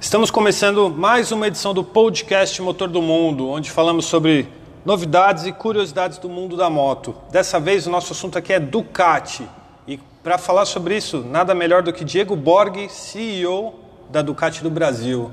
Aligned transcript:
Estamos 0.00 0.30
começando 0.30 0.88
mais 0.88 1.30
uma 1.30 1.46
edição 1.46 1.74
do 1.74 1.84
podcast 1.84 2.60
Motor 2.62 2.88
do 2.88 3.02
Mundo, 3.02 3.46
onde 3.50 3.70
falamos 3.70 4.06
sobre 4.06 4.48
novidades 4.82 5.44
e 5.44 5.52
curiosidades 5.52 6.16
do 6.16 6.26
mundo 6.26 6.56
da 6.56 6.70
moto. 6.70 7.14
Dessa 7.30 7.60
vez 7.60 7.86
o 7.86 7.90
nosso 7.90 8.14
assunto 8.14 8.38
aqui 8.38 8.50
é 8.50 8.58
Ducati. 8.58 9.46
E 9.86 9.98
para 10.22 10.38
falar 10.38 10.64
sobre 10.64 10.96
isso, 10.96 11.18
nada 11.18 11.54
melhor 11.54 11.82
do 11.82 11.92
que 11.92 12.02
Diego 12.02 12.34
Borg, 12.34 12.88
CEO 12.88 13.74
da 14.08 14.22
Ducati 14.22 14.62
do 14.62 14.70
Brasil. 14.70 15.30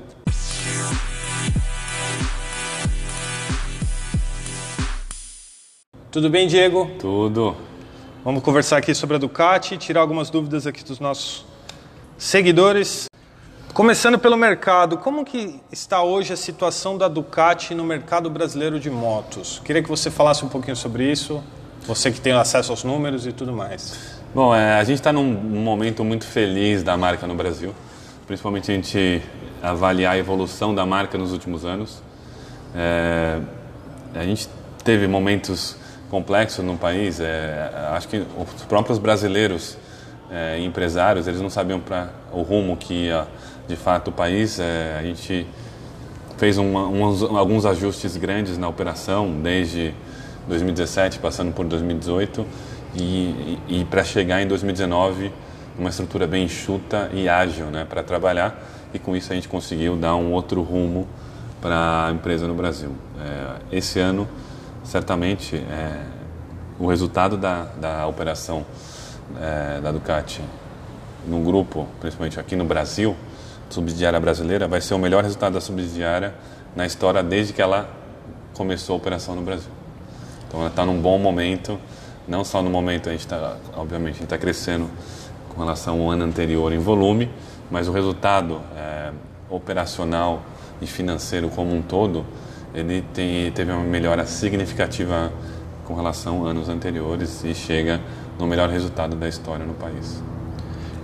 Tudo 6.12 6.28
bem, 6.28 6.46
Diego? 6.46 6.90
Tudo. 6.98 7.56
Vamos 8.22 8.42
conversar 8.42 8.76
aqui 8.76 8.94
sobre 8.94 9.16
a 9.16 9.18
Ducati, 9.18 9.78
tirar 9.78 10.02
algumas 10.02 10.28
dúvidas 10.28 10.66
aqui 10.66 10.84
dos 10.84 11.00
nossos 11.00 11.46
seguidores. 12.18 13.08
Começando 13.72 14.18
pelo 14.18 14.36
mercado, 14.36 14.98
como 14.98 15.24
que 15.24 15.60
está 15.70 16.02
hoje 16.02 16.32
a 16.32 16.36
situação 16.36 16.98
da 16.98 17.06
Ducati 17.06 17.74
no 17.74 17.84
mercado 17.84 18.28
brasileiro 18.28 18.80
de 18.80 18.90
motos? 18.90 19.60
Queria 19.64 19.82
que 19.82 19.88
você 19.88 20.10
falasse 20.10 20.44
um 20.44 20.48
pouquinho 20.48 20.74
sobre 20.74 21.10
isso, 21.10 21.44
você 21.86 22.10
que 22.10 22.20
tem 22.20 22.32
acesso 22.32 22.72
aos 22.72 22.82
números 22.82 23.24
e 23.24 23.32
tudo 23.32 23.52
mais. 23.52 24.20
Bom, 24.34 24.52
é, 24.52 24.80
a 24.80 24.84
gente 24.84 24.96
está 24.96 25.12
num 25.12 25.32
momento 25.32 26.02
muito 26.02 26.24
feliz 26.24 26.82
da 26.82 26.96
marca 26.96 27.26
no 27.26 27.36
Brasil, 27.36 27.72
principalmente 28.26 28.70
a 28.70 28.74
gente 28.74 29.22
avaliar 29.62 30.14
a 30.14 30.18
evolução 30.18 30.74
da 30.74 30.84
marca 30.84 31.16
nos 31.16 31.30
últimos 31.32 31.64
anos. 31.64 32.02
É, 32.74 33.38
a 34.14 34.24
gente 34.24 34.48
teve 34.82 35.06
momentos 35.06 35.76
complexos 36.10 36.64
no 36.64 36.76
país, 36.76 37.20
é, 37.20 37.70
acho 37.92 38.08
que 38.08 38.24
os 38.56 38.64
próprios 38.64 38.98
brasileiros 38.98 39.76
é, 40.30 40.58
empresários, 40.58 41.26
eles 41.26 41.40
não 41.40 41.50
sabiam 41.50 41.80
para 41.80 42.10
o 42.32 42.42
rumo 42.42 42.76
que 42.76 43.06
ia 43.06 43.26
de 43.68 43.76
fato 43.76 44.08
o 44.08 44.12
país. 44.12 44.58
É, 44.58 44.96
a 44.98 45.02
gente 45.02 45.46
fez 46.38 46.56
uns, 46.58 47.22
alguns 47.22 47.66
ajustes 47.66 48.16
grandes 48.16 48.56
na 48.56 48.68
operação 48.68 49.30
desde 49.42 49.94
2017, 50.48 51.18
passando 51.18 51.52
por 51.52 51.66
2018 51.66 52.46
e, 52.94 53.00
e, 53.68 53.80
e 53.80 53.84
para 53.84 54.02
chegar 54.02 54.40
em 54.40 54.46
2019 54.46 55.30
uma 55.78 55.90
estrutura 55.90 56.26
bem 56.26 56.44
enxuta 56.44 57.10
e 57.12 57.28
ágil 57.28 57.66
né, 57.66 57.86
para 57.88 58.02
trabalhar 58.02 58.60
e 58.92 58.98
com 58.98 59.14
isso 59.14 59.32
a 59.32 59.34
gente 59.34 59.48
conseguiu 59.48 59.96
dar 59.96 60.14
um 60.16 60.32
outro 60.32 60.62
rumo 60.62 61.06
para 61.60 62.06
a 62.06 62.10
empresa 62.12 62.46
no 62.46 62.54
Brasil. 62.54 62.92
É, 63.20 63.76
esse 63.76 63.98
ano, 63.98 64.28
certamente, 64.84 65.56
é, 65.56 66.00
o 66.78 66.86
resultado 66.86 67.36
da, 67.36 67.64
da 67.80 68.06
operação 68.06 68.64
é, 69.40 69.80
da 69.80 69.92
Ducati 69.92 70.40
no 71.26 71.40
grupo, 71.40 71.86
principalmente 72.00 72.38
aqui 72.38 72.56
no 72.56 72.64
Brasil, 72.64 73.16
subsidiária 73.68 74.18
brasileira, 74.18 74.66
vai 74.66 74.80
ser 74.80 74.94
o 74.94 74.98
melhor 74.98 75.22
resultado 75.22 75.54
da 75.54 75.60
subsidiária 75.60 76.34
na 76.74 76.86
história 76.86 77.22
desde 77.22 77.52
que 77.52 77.62
ela 77.62 77.88
começou 78.54 78.94
a 78.94 78.96
operação 78.96 79.34
no 79.34 79.42
Brasil. 79.42 79.70
Então 80.46 80.60
ela 80.60 80.68
está 80.68 80.84
num 80.84 81.00
bom 81.00 81.18
momento, 81.18 81.78
não 82.26 82.44
só 82.44 82.62
no 82.62 82.70
momento 82.70 83.08
a 83.08 83.12
gente 83.12 83.20
está, 83.20 83.56
obviamente, 83.76 84.10
a 84.10 84.12
gente 84.14 84.24
está 84.24 84.38
crescendo 84.38 84.88
com 85.54 85.60
relação 85.60 86.00
ao 86.00 86.10
ano 86.10 86.24
anterior 86.24 86.72
em 86.72 86.78
volume, 86.78 87.30
mas 87.70 87.88
o 87.88 87.92
resultado 87.92 88.60
é, 88.76 89.10
operacional 89.50 90.42
e 90.80 90.86
financeiro 90.86 91.48
como 91.48 91.74
um 91.74 91.82
todo, 91.82 92.24
ele 92.74 93.02
tem, 93.12 93.50
teve 93.52 93.72
uma 93.72 93.82
melhora 93.82 94.24
significativa 94.26 95.32
com 95.84 95.94
relação 95.94 96.46
a 96.46 96.50
anos 96.50 96.68
anteriores 96.68 97.42
e 97.44 97.54
chega 97.54 98.00
no 98.38 98.46
melhor 98.46 98.68
resultado 98.68 99.16
da 99.16 99.28
história 99.28 99.64
no 99.64 99.74
país. 99.74 100.22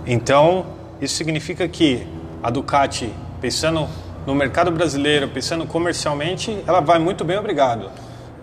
Então, 0.05 0.65
isso 1.01 1.15
significa 1.15 1.67
que 1.67 2.07
a 2.45 2.51
Ducati, 2.51 3.11
pensando 3.41 3.87
no 4.23 4.35
mercado 4.35 4.69
brasileiro, 4.69 5.27
pensando 5.29 5.65
comercialmente, 5.65 6.63
ela 6.67 6.79
vai 6.79 6.99
muito 6.99 7.25
bem, 7.25 7.39
obrigado. 7.39 7.89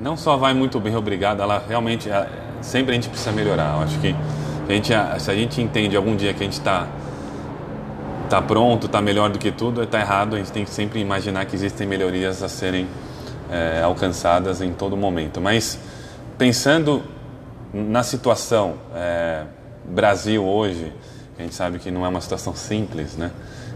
Não 0.01 0.17
só 0.17 0.37
vai 0.37 0.53
muito 0.53 0.81
bem, 0.81 0.97
obrigado, 0.97 1.41
ela 1.41 1.63
realmente, 1.69 2.09
sempre 2.61 2.91
a 2.91 2.95
gente 2.95 3.09
precisa 3.09 3.31
melhorar. 3.31 3.77
Eu 3.77 3.83
acho 3.85 4.01
que 4.01 4.13
a 4.69 4.73
gente, 4.73 4.93
se 5.21 5.31
a 5.31 5.35
gente 5.37 5.63
entende 5.63 5.97
algum 5.97 6.17
dia 6.17 6.35
que 6.35 6.41
a 6.41 6.45
gente 6.45 6.55
está 6.55 6.89
tá 8.29 8.43
pronto, 8.43 8.87
está 8.87 9.01
melhor 9.01 9.31
do 9.31 9.39
que 9.39 9.53
tudo, 9.53 9.81
está 9.85 10.01
errado. 10.01 10.35
A 10.35 10.39
gente 10.39 10.51
tem 10.51 10.65
que 10.65 10.71
sempre 10.71 10.99
imaginar 10.99 11.45
que 11.45 11.55
existem 11.55 11.87
melhorias 11.87 12.43
a 12.43 12.49
serem 12.49 12.89
é, 13.53 13.83
alcançadas 13.85 14.61
em 14.61 14.73
todo 14.73 14.97
momento. 14.97 15.41
Mas 15.41 15.79
pensando 16.37 17.05
na 17.73 18.03
situação 18.03 18.75
é, 18.97 19.45
Brasil 19.85 20.45
hoje, 20.45 20.93
a 21.39 21.43
gente 21.43 21.55
sabe 21.55 21.79
que 21.79 21.89
não 21.89 22.05
é 22.05 22.09
uma 22.09 22.21
situação 22.21 22.53
simples, 22.53 23.17
né? 23.17 23.31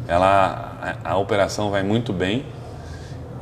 Ela, 0.08 0.96
a, 1.04 1.10
a 1.12 1.16
operação 1.16 1.70
vai 1.70 1.82
muito 1.82 2.12
bem 2.12 2.44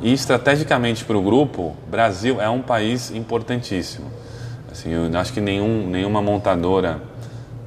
e 0.00 0.12
estrategicamente 0.12 1.04
para 1.04 1.16
o 1.16 1.22
grupo, 1.22 1.76
Brasil 1.86 2.40
é 2.40 2.48
um 2.48 2.60
país 2.60 3.10
importantíssimo. 3.10 4.10
Assim, 4.70 4.90
eu 4.90 5.18
acho 5.18 5.32
que 5.32 5.40
nenhum, 5.40 5.86
nenhuma 5.86 6.20
montadora 6.20 7.00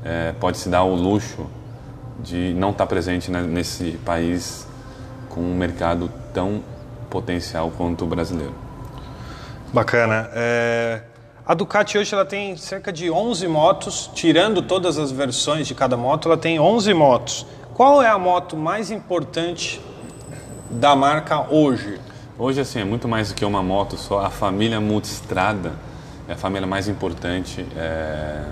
é, 0.03 0.33
pode 0.39 0.57
se 0.57 0.69
dar 0.69 0.83
o 0.83 0.93
luxo 0.93 1.47
de 2.19 2.53
não 2.53 2.71
estar 2.71 2.85
presente 2.85 3.31
nesse 3.31 3.91
país 4.05 4.67
com 5.29 5.41
um 5.41 5.55
mercado 5.55 6.11
tão 6.33 6.61
potencial 7.09 7.71
quanto 7.75 8.03
o 8.03 8.07
brasileiro. 8.07 8.53
Bacana. 9.73 10.29
É, 10.33 11.01
a 11.45 11.53
Ducati 11.53 11.97
hoje 11.97 12.13
ela 12.13 12.25
tem 12.25 12.57
cerca 12.57 12.91
de 12.91 13.09
11 13.09 13.47
motos, 13.47 14.11
tirando 14.13 14.61
todas 14.61 14.97
as 14.97 15.11
versões 15.11 15.67
de 15.67 15.73
cada 15.73 15.95
moto, 15.95 16.27
ela 16.27 16.37
tem 16.37 16.59
11 16.59 16.93
motos. 16.93 17.45
Qual 17.77 18.01
é 18.01 18.09
a 18.09 18.17
moto 18.17 18.57
mais 18.57 18.89
importante 18.89 19.79
da 20.67 20.95
marca 20.95 21.45
hoje? 21.53 21.99
Hoje, 22.35 22.59
assim, 22.59 22.79
é 22.79 22.83
muito 22.83 23.07
mais 23.07 23.29
do 23.29 23.35
que 23.35 23.45
uma 23.45 23.61
moto 23.61 23.95
só. 23.97 24.25
A 24.25 24.31
família 24.31 24.81
Multistrada 24.81 25.73
é 26.27 26.33
a 26.33 26.35
família 26.35 26.65
mais 26.65 26.87
importante 26.87 27.63
é, 27.77 28.45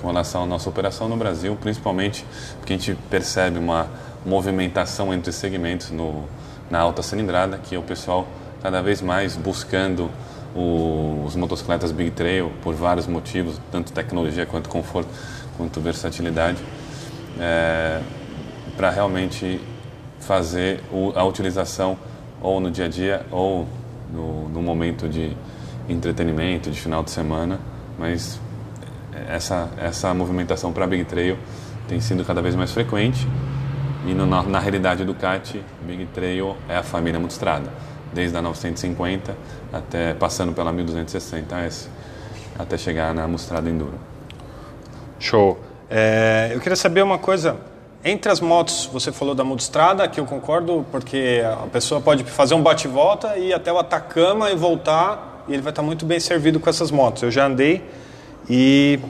com 0.00 0.06
relação 0.06 0.44
à 0.44 0.46
nossa 0.46 0.66
operação 0.70 1.10
no 1.10 1.16
Brasil, 1.18 1.54
principalmente 1.60 2.24
porque 2.58 2.72
a 2.72 2.76
gente 2.78 2.94
percebe 3.10 3.58
uma 3.58 3.86
movimentação 4.24 5.12
entre 5.12 5.30
segmentos 5.30 5.90
no, 5.90 6.24
na 6.70 6.80
alta 6.80 7.02
cilindrada, 7.02 7.58
que 7.58 7.74
é 7.74 7.78
o 7.78 7.82
pessoal 7.82 8.26
cada 8.62 8.80
vez 8.80 9.02
mais 9.02 9.36
buscando 9.36 10.10
os 10.54 11.36
motocicletas 11.36 11.92
Big 11.92 12.12
Trail 12.12 12.50
por 12.62 12.74
vários 12.74 13.06
motivos, 13.06 13.60
tanto 13.70 13.92
tecnologia 13.92 14.46
quanto 14.46 14.70
conforto, 14.70 15.10
quanto 15.58 15.82
versatilidade, 15.82 16.64
é, 17.38 18.00
para 18.76 18.90
realmente 18.90 19.60
fazer 20.20 20.80
a 21.14 21.24
utilização 21.24 21.98
ou 22.40 22.60
no 22.60 22.70
dia 22.70 22.86
a 22.86 22.88
dia 22.88 23.26
ou 23.30 23.66
no, 24.12 24.48
no, 24.48 24.62
momento 24.62 25.08
de 25.08 25.36
entretenimento, 25.88 26.70
de 26.70 26.80
final 26.80 27.02
de 27.02 27.10
semana, 27.10 27.58
mas 27.98 28.40
essa, 29.28 29.68
essa 29.78 30.12
movimentação 30.14 30.72
para 30.72 30.86
Big 30.86 31.04
Trail 31.04 31.36
tem 31.88 32.00
sido 32.00 32.24
cada 32.24 32.40
vez 32.40 32.54
mais 32.54 32.72
frequente 32.72 33.26
e 34.06 34.12
no, 34.12 34.26
na, 34.26 34.42
na 34.42 34.58
realidade 34.58 35.04
do 35.04 35.14
CAT, 35.14 35.62
Big 35.82 36.06
Trail 36.06 36.56
é 36.68 36.76
a 36.76 36.82
família 36.82 37.18
multistrada 37.18 37.70
desde 38.12 38.36
a 38.36 38.42
950 38.42 39.36
até 39.72 40.14
passando 40.14 40.52
pela 40.52 40.72
1260S 40.72 41.88
até 42.58 42.78
chegar 42.78 43.12
na 43.14 43.26
Mustrada 43.26 43.68
Enduro. 43.68 43.98
Show. 45.18 45.58
É, 45.90 46.50
eu 46.52 46.60
queria 46.60 46.76
saber 46.76 47.02
uma 47.02 47.18
coisa. 47.18 47.56
Entre 48.04 48.30
as 48.30 48.38
motos, 48.38 48.84
você 48.92 49.10
falou 49.10 49.34
da 49.34 49.42
Multistrada, 49.42 50.06
que 50.06 50.20
eu 50.20 50.26
concordo, 50.26 50.84
porque 50.90 51.42
a 51.44 51.66
pessoa 51.68 52.00
pode 52.00 52.22
fazer 52.24 52.54
um 52.54 52.62
bate-volta 52.62 53.38
e 53.38 53.48
ir 53.48 53.54
até 53.54 53.72
o 53.72 53.78
Atacama 53.78 54.50
e 54.50 54.56
voltar, 54.56 55.44
e 55.48 55.54
ele 55.54 55.62
vai 55.62 55.70
estar 55.70 55.82
muito 55.82 56.04
bem 56.04 56.20
servido 56.20 56.60
com 56.60 56.68
essas 56.68 56.90
motos. 56.90 57.22
Eu 57.22 57.30
já 57.30 57.46
andei 57.46 57.82
e 58.48 59.00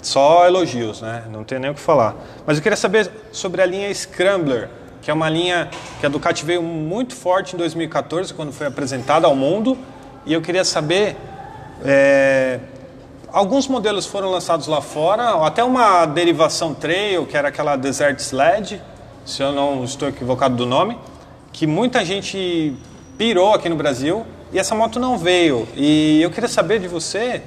só 0.00 0.46
elogios, 0.46 1.02
né? 1.02 1.24
Não 1.30 1.42
tem 1.42 1.58
nem 1.58 1.70
o 1.70 1.74
que 1.74 1.80
falar. 1.80 2.14
Mas 2.46 2.56
eu 2.56 2.62
queria 2.62 2.76
saber 2.76 3.10
sobre 3.32 3.60
a 3.60 3.66
linha 3.66 3.92
Scrambler 3.92 4.70
que 5.08 5.10
é 5.10 5.14
uma 5.14 5.30
linha 5.30 5.70
que 6.00 6.04
a 6.04 6.08
Ducati 6.10 6.44
veio 6.44 6.62
muito 6.62 7.14
forte 7.14 7.54
em 7.54 7.58
2014, 7.58 8.34
quando 8.34 8.52
foi 8.52 8.66
apresentada 8.66 9.26
ao 9.26 9.34
mundo. 9.34 9.78
E 10.26 10.34
eu 10.34 10.42
queria 10.42 10.64
saber, 10.64 11.16
é, 11.82 12.60
alguns 13.32 13.68
modelos 13.68 14.06
foram 14.06 14.30
lançados 14.30 14.66
lá 14.66 14.80
fora, 14.80 15.44
até 15.46 15.62
uma 15.62 16.06
derivação 16.06 16.74
trail, 16.74 17.26
que 17.26 17.36
era 17.36 17.48
aquela 17.48 17.76
Desert 17.76 18.18
Sled, 18.20 18.80
se 19.24 19.42
eu 19.42 19.52
não 19.52 19.84
estou 19.84 20.08
equivocado 20.08 20.56
do 20.56 20.66
nome, 20.66 20.98
que 21.52 21.66
muita 21.66 22.04
gente 22.04 22.74
pirou 23.16 23.52
aqui 23.52 23.68
no 23.68 23.76
Brasil 23.76 24.24
e 24.52 24.58
essa 24.58 24.74
moto 24.74 24.98
não 24.98 25.18
veio. 25.18 25.68
E 25.74 26.22
eu 26.22 26.30
queria 26.30 26.48
saber 26.48 26.80
de 26.80 26.88
você 26.88 27.42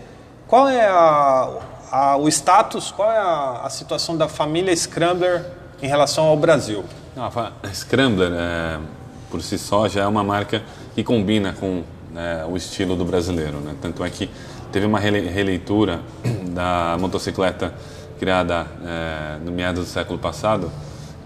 qual 0.48 0.68
é 0.68 0.86
a, 0.86 1.50
a, 1.92 2.18
o 2.18 2.28
status, 2.28 2.92
qual 2.92 3.12
é 3.12 3.18
a, 3.18 3.62
a 3.64 3.70
situação 3.70 4.16
da 4.16 4.28
família 4.28 4.76
Scrambler 4.76 5.46
em 5.82 5.88
relação 5.88 6.26
ao 6.26 6.38
Brasil. 6.38 6.84
Não, 7.16 7.26
a 7.26 7.74
Scrambler, 7.74 8.32
é, 8.34 8.80
por 9.30 9.42
si 9.42 9.58
só, 9.58 9.88
já 9.88 10.04
é 10.04 10.08
uma 10.08 10.24
marca 10.24 10.62
que 10.94 11.04
combina 11.04 11.54
com 11.54 11.84
né, 12.12 12.46
o 12.48 12.56
estilo 12.56 12.96
do 12.96 13.04
brasileiro. 13.06 13.58
Né? 13.60 13.76
Tanto 13.82 14.04
é 14.04 14.10
que 14.10 14.30
teve 14.72 14.86
uma 14.86 15.00
releitura 15.00 16.02
da 16.54 16.98
motocicleta 17.00 17.74
criada 18.20 18.68
é, 18.86 19.38
no 19.44 19.52
meados 19.52 19.86
do 19.86 19.90
século 19.90 20.20
passado, 20.20 20.72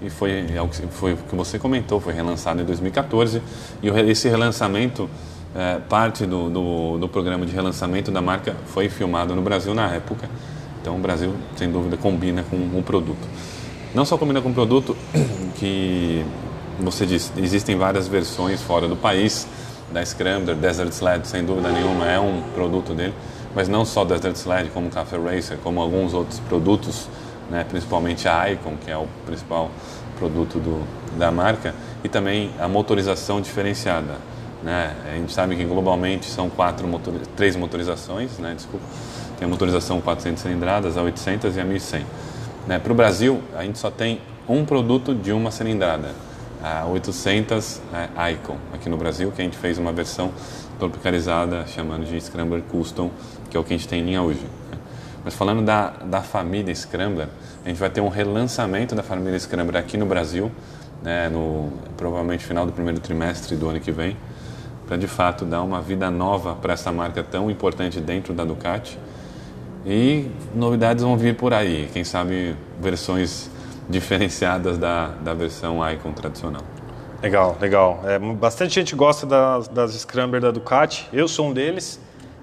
e 0.01 0.09
foi, 0.09 0.31
é 0.31 0.68
foi 0.92 1.13
o 1.13 1.18
que 1.18 1.36
você 1.36 1.57
comentou, 1.57 2.00
foi 2.00 2.13
relançado 2.13 2.62
em 2.62 2.65
2014 2.65 3.42
e 3.81 3.89
esse 4.09 4.27
relançamento, 4.27 5.09
é, 5.56 5.80
parte 5.89 6.25
do, 6.25 6.50
do, 6.50 6.97
do, 6.97 7.09
programa 7.09 7.45
de 7.45 7.53
relançamento 7.53 8.12
da 8.12 8.21
marca 8.21 8.56
foi 8.68 8.89
filmado 8.89 9.36
no 9.36 9.42
Brasil 9.42 9.74
na 9.74 9.88
época, 9.88 10.30
então 10.81 10.95
o 10.95 11.00
Brasil, 11.00 11.33
sem 11.56 11.71
dúvida, 11.71 11.97
combina 11.97 12.44
com 12.44 12.57
o 12.57 12.83
produto. 12.83 13.27
Não 13.94 14.06
só 14.06 14.18
combina 14.18 14.42
com 14.42 14.50
o 14.50 14.53
produto, 14.53 14.95
que 15.56 16.25
você 16.80 17.06
disse, 17.06 17.31
existem 17.38 17.77
várias 17.77 18.07
versões 18.07 18.62
fora 18.62 18.88
do 18.88 18.95
país, 18.95 19.47
da 19.91 20.03
Scrambler, 20.03 20.55
Desert 20.55 20.91
Sled, 20.91 21.27
sem 21.27 21.45
dúvida 21.45 21.69
nenhuma, 21.69 22.07
é 22.09 22.19
um 22.19 22.41
produto 22.53 22.93
dele, 22.93 23.13
mas 23.53 23.67
não 23.67 23.85
só 23.85 24.03
Desert 24.03 24.35
Sled, 24.35 24.69
como 24.69 24.89
Café 24.89 25.17
Racer, 25.17 25.57
como 25.63 25.81
alguns 25.81 26.13
outros 26.13 26.39
produtos, 26.39 27.07
né, 27.49 27.65
principalmente 27.67 28.27
a 28.27 28.51
Icon, 28.51 28.75
que 28.83 28.91
é 28.91 28.97
o 28.97 29.07
principal 29.25 29.69
produto 30.17 30.59
do, 30.59 30.83
da 31.17 31.31
marca, 31.31 31.73
e 32.03 32.09
também 32.09 32.51
a 32.59 32.67
motorização 32.67 33.39
diferenciada. 33.41 34.15
Né? 34.63 34.95
A 35.11 35.15
gente 35.15 35.31
sabe 35.31 35.55
que 35.55 35.63
globalmente 35.63 36.25
são 36.25 36.49
quatro 36.49 36.87
motor, 36.87 37.13
três 37.35 37.55
motorizações, 37.55 38.37
né? 38.39 38.53
desculpa, 38.55 38.85
tem 39.37 39.45
a 39.45 39.49
motorização 39.49 40.01
400 40.01 40.41
cilindradas, 40.41 40.97
a 40.97 41.03
800 41.03 41.55
e 41.55 41.59
a 41.59 41.63
1100. 41.63 42.05
Né? 42.65 42.79
Para 42.79 42.91
o 42.91 42.95
Brasil, 42.95 43.41
a 43.55 43.63
gente 43.63 43.77
só 43.77 43.91
tem 43.91 44.19
um 44.47 44.65
produto 44.65 45.13
de 45.13 45.31
uma 45.31 45.51
cilindrada, 45.51 46.09
a 46.65 46.83
800 46.88 47.79
é, 47.94 48.31
Icon, 48.31 48.57
aqui 48.73 48.89
no 48.89 48.97
Brasil, 48.97 49.31
que 49.31 49.39
a 49.39 49.45
gente 49.45 49.56
fez 49.56 49.77
uma 49.77 49.91
versão 49.91 50.31
tropicalizada, 50.79 51.67
chamando 51.67 52.07
de 52.07 52.19
Scrambler 52.19 52.63
Custom, 52.63 53.12
que 53.51 53.56
é 53.56 53.59
o 53.59 53.63
que 53.63 53.75
a 53.75 53.77
gente 53.77 53.88
tem 53.88 54.01
em 54.01 54.06
linha 54.06 54.23
hoje. 54.23 54.41
Né? 54.71 54.77
Mas 55.23 55.35
falando 55.35 55.63
da, 55.63 55.89
da 55.89 56.23
família 56.23 56.73
Scrambler, 56.73 57.27
a 57.63 57.69
gente 57.69 57.77
vai 57.77 57.91
ter 57.91 58.01
um 58.01 58.07
relançamento 58.07 58.95
da 58.95 59.03
família 59.03 59.39
Scrambler 59.39 59.79
aqui 59.79 59.95
no 59.95 60.07
Brasil, 60.07 60.51
né, 61.03 61.29
no 61.29 61.71
provavelmente 61.95 62.44
final 62.44 62.65
do 62.65 62.71
primeiro 62.71 63.00
trimestre 63.00 63.56
do 63.56 63.69
ano 63.69 63.79
que 63.79 63.91
vem, 63.91 64.18
para 64.88 64.97
de 64.97 65.07
fato 65.07 65.45
dar 65.45 65.61
uma 65.61 65.83
vida 65.83 66.09
nova 66.09 66.56
para 66.56 66.73
essa 66.73 66.91
marca 66.91 67.21
tão 67.21 67.51
importante 67.51 68.00
dentro 68.00 68.33
da 68.33 68.44
Ducati. 68.44 68.97
E 69.85 70.31
novidades 70.56 71.03
vão 71.03 71.15
vir 71.15 71.35
por 71.35 71.53
aí, 71.53 71.88
quem 71.94 72.03
sabe 72.03 72.56
versões 72.81 73.51
diferenciadas 73.89 74.77
da, 74.77 75.07
da 75.21 75.33
versão 75.33 75.87
Icon 75.91 76.11
tradicional. 76.11 76.61
Legal, 77.21 77.57
legal. 77.59 78.01
É, 78.03 78.19
bastante 78.19 78.75
gente 78.75 78.95
gosta 78.95 79.25
das, 79.25 79.67
das 79.67 79.91
Scrambler 79.93 80.41
da 80.41 80.51
Ducati, 80.51 81.07
eu 81.11 81.27
sou 81.27 81.47
um 81.47 81.53
deles, 81.53 81.99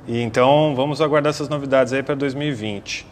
e 0.06 0.20
então 0.20 0.74
vamos 0.74 1.00
aguardar 1.00 1.30
essas 1.30 1.48
novidades 1.48 1.92
aí 1.92 2.02
para 2.02 2.14
2020. 2.14 3.06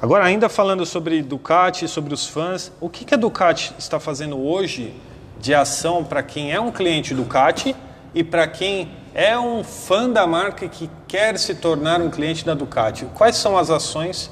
Agora, 0.00 0.24
ainda 0.24 0.48
falando 0.48 0.84
sobre 0.84 1.22
Ducati, 1.22 1.88
sobre 1.88 2.12
os 2.12 2.26
fãs, 2.26 2.70
o 2.80 2.88
que, 2.88 3.04
que 3.04 3.14
a 3.14 3.16
Ducati 3.16 3.74
está 3.78 3.98
fazendo 3.98 4.38
hoje 4.38 4.94
de 5.40 5.54
ação 5.54 6.04
para 6.04 6.22
quem 6.22 6.52
é 6.52 6.60
um 6.60 6.70
cliente 6.70 7.14
Ducati 7.14 7.74
e 8.14 8.22
para 8.22 8.46
quem 8.46 8.90
é 9.14 9.38
um 9.38 9.64
fã 9.64 10.08
da 10.08 10.26
marca 10.26 10.68
que 10.68 10.90
quer 11.08 11.38
se 11.38 11.54
tornar 11.54 12.00
um 12.00 12.10
cliente 12.10 12.44
da 12.44 12.54
Ducati? 12.54 13.06
Quais 13.14 13.36
são 13.36 13.56
as 13.56 13.70
ações 13.70 14.30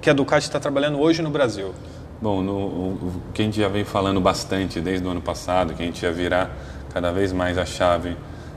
que 0.00 0.08
a 0.08 0.12
Ducati 0.12 0.46
está 0.46 0.60
trabalhando 0.60 1.00
hoje 1.00 1.22
no 1.22 1.30
Brasil? 1.30 1.74
Bom, 2.22 2.42
no, 2.42 2.52
o, 2.52 3.22
que 3.32 3.40
a 3.40 3.44
gente 3.46 3.58
já 3.58 3.68
vem 3.68 3.82
falando 3.82 4.20
bastante 4.20 4.78
desde 4.78 5.06
o 5.06 5.10
ano 5.10 5.22
passado, 5.22 5.72
que 5.72 5.82
a 5.82 5.86
gente 5.86 6.02
ia 6.02 6.12
virar 6.12 6.54
cada 6.92 7.10
vez 7.10 7.32
mais 7.32 7.56
a 7.56 7.64
chave 7.64 8.14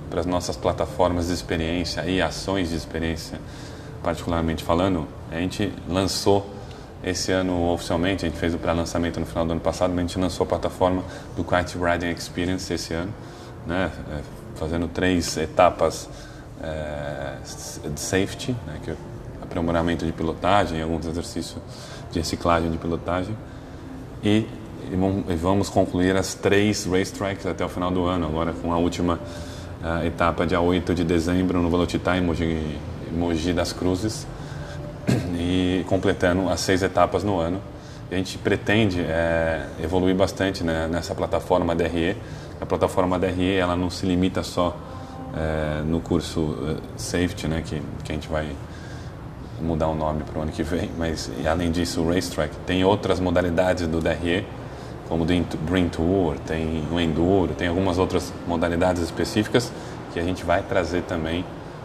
para 0.10 0.20
as 0.20 0.26
nossas 0.26 0.58
plataformas 0.58 1.28
de 1.28 1.34
experiência 1.34 2.02
e 2.06 2.22
ações 2.22 2.72
de 2.72 2.76
experiência, 2.76 3.40
particularmente 4.04 4.62
falando, 4.66 5.08
a 5.32 5.36
gente 5.36 5.72
lançou 5.88 6.46
esse 7.02 7.32
ano 7.32 7.72
oficialmente, 7.72 8.26
a 8.26 8.28
gente 8.28 8.38
fez 8.38 8.54
o 8.54 8.58
pré-lançamento 8.58 9.18
no 9.22 9.26
final 9.26 9.46
do 9.46 9.54
ano 9.54 9.62
passado, 9.62 9.92
mas 9.92 10.00
a 10.00 10.02
gente 10.08 10.20
lançou 10.20 10.44
a 10.44 10.48
plataforma 10.48 11.02
do 11.38 11.44
Quiet 11.46 11.78
Riding 11.78 12.12
Experience 12.12 12.74
esse 12.74 12.94
ano, 12.94 13.14
né, 13.66 13.90
é, 14.12 14.20
fazendo 14.56 14.90
três 14.90 15.38
etapas 15.38 16.10
é, 16.62 17.38
de 17.90 18.00
safety, 18.00 18.52
né, 18.68 18.80
que 18.84 18.92
é 18.92 18.96
aprimoramento 19.42 20.06
de 20.06 20.12
pilotagem, 20.12 20.82
alguns 20.82 21.06
exercícios 21.06 21.62
de 22.12 22.20
reciclagem 22.20 22.70
de 22.70 22.78
pilotagem 22.78 23.34
e, 24.24 24.48
e 24.92 25.36
vamos 25.36 25.70
concluir 25.70 26.16
as 26.16 26.34
três 26.34 26.86
racetracks 26.86 27.46
até 27.46 27.66
o 27.66 27.70
final 27.70 27.92
do 27.92 28.06
ano, 28.06 28.26
agora 28.26 28.54
com 28.54 28.72
a 28.72 28.78
última 28.78 29.20
uh, 29.84 30.06
etapa 30.06 30.46
dia 30.48 30.62
8 30.62 30.94
de 30.96 31.04
dezembro 31.04 31.62
no 31.62 31.70
Velocitar 31.70 32.18
em 32.18 32.22
Mogi, 32.22 32.80
Mogi 33.12 33.52
das 33.52 33.74
Cruzes 33.74 34.26
e 35.38 35.84
completando 35.88 36.50
as 36.50 36.62
seis 36.62 36.82
etapas 36.82 37.24
no 37.24 37.38
ano. 37.38 37.62
A 38.12 38.16
gente 38.16 38.38
pretende 38.38 39.02
é, 39.02 39.66
evoluir 39.84 40.16
bastante 40.16 40.64
né, 40.64 40.88
nessa 40.88 41.16
plataforma 41.16 41.76
DRE. 41.76 42.16
A 42.62 42.66
plataforma 42.66 43.18
DRE 43.18 43.56
ela 43.56 43.76
não 43.76 43.90
se 43.90 44.06
limita 44.06 44.44
só 44.44 44.78
é, 45.36 45.82
no 45.84 46.00
curso 46.00 46.42
uh, 46.42 46.78
Safety, 46.96 47.48
né, 47.48 47.64
que, 47.66 47.82
que 48.04 48.12
a 48.12 48.16
gente 48.16 48.30
vai 48.30 48.48
mudar 49.64 49.88
o 49.88 49.96
nome 49.96 50.24
para 50.24 50.38
o 50.38 50.42
ano 50.42 50.52
que 50.52 50.64
vem, 50.64 50.90
mas 50.98 51.32
além 51.50 51.72
disso 51.72 52.02
o 52.02 52.14
Racetrack 52.14 52.56
tem 52.66 52.84
outras 52.84 53.20
modalidades 53.20 53.88
do 53.88 54.00
DRE, 54.00 54.46
como 55.08 55.24
o 55.24 55.28
Dream 55.28 55.90
Tour, 55.90 56.36
tem 56.46 56.84
o 56.92 57.00
Enduro, 57.00 57.54
tem 57.54 57.68
algumas 57.68 57.98
outras 57.98 58.34
modalidades 58.48 59.02
específicas 59.02 59.72
que 60.14 60.20
a 60.20 60.24
gente 60.24 60.44
vai 60.44 60.62
trazer 60.62 61.04
também, 61.04 61.44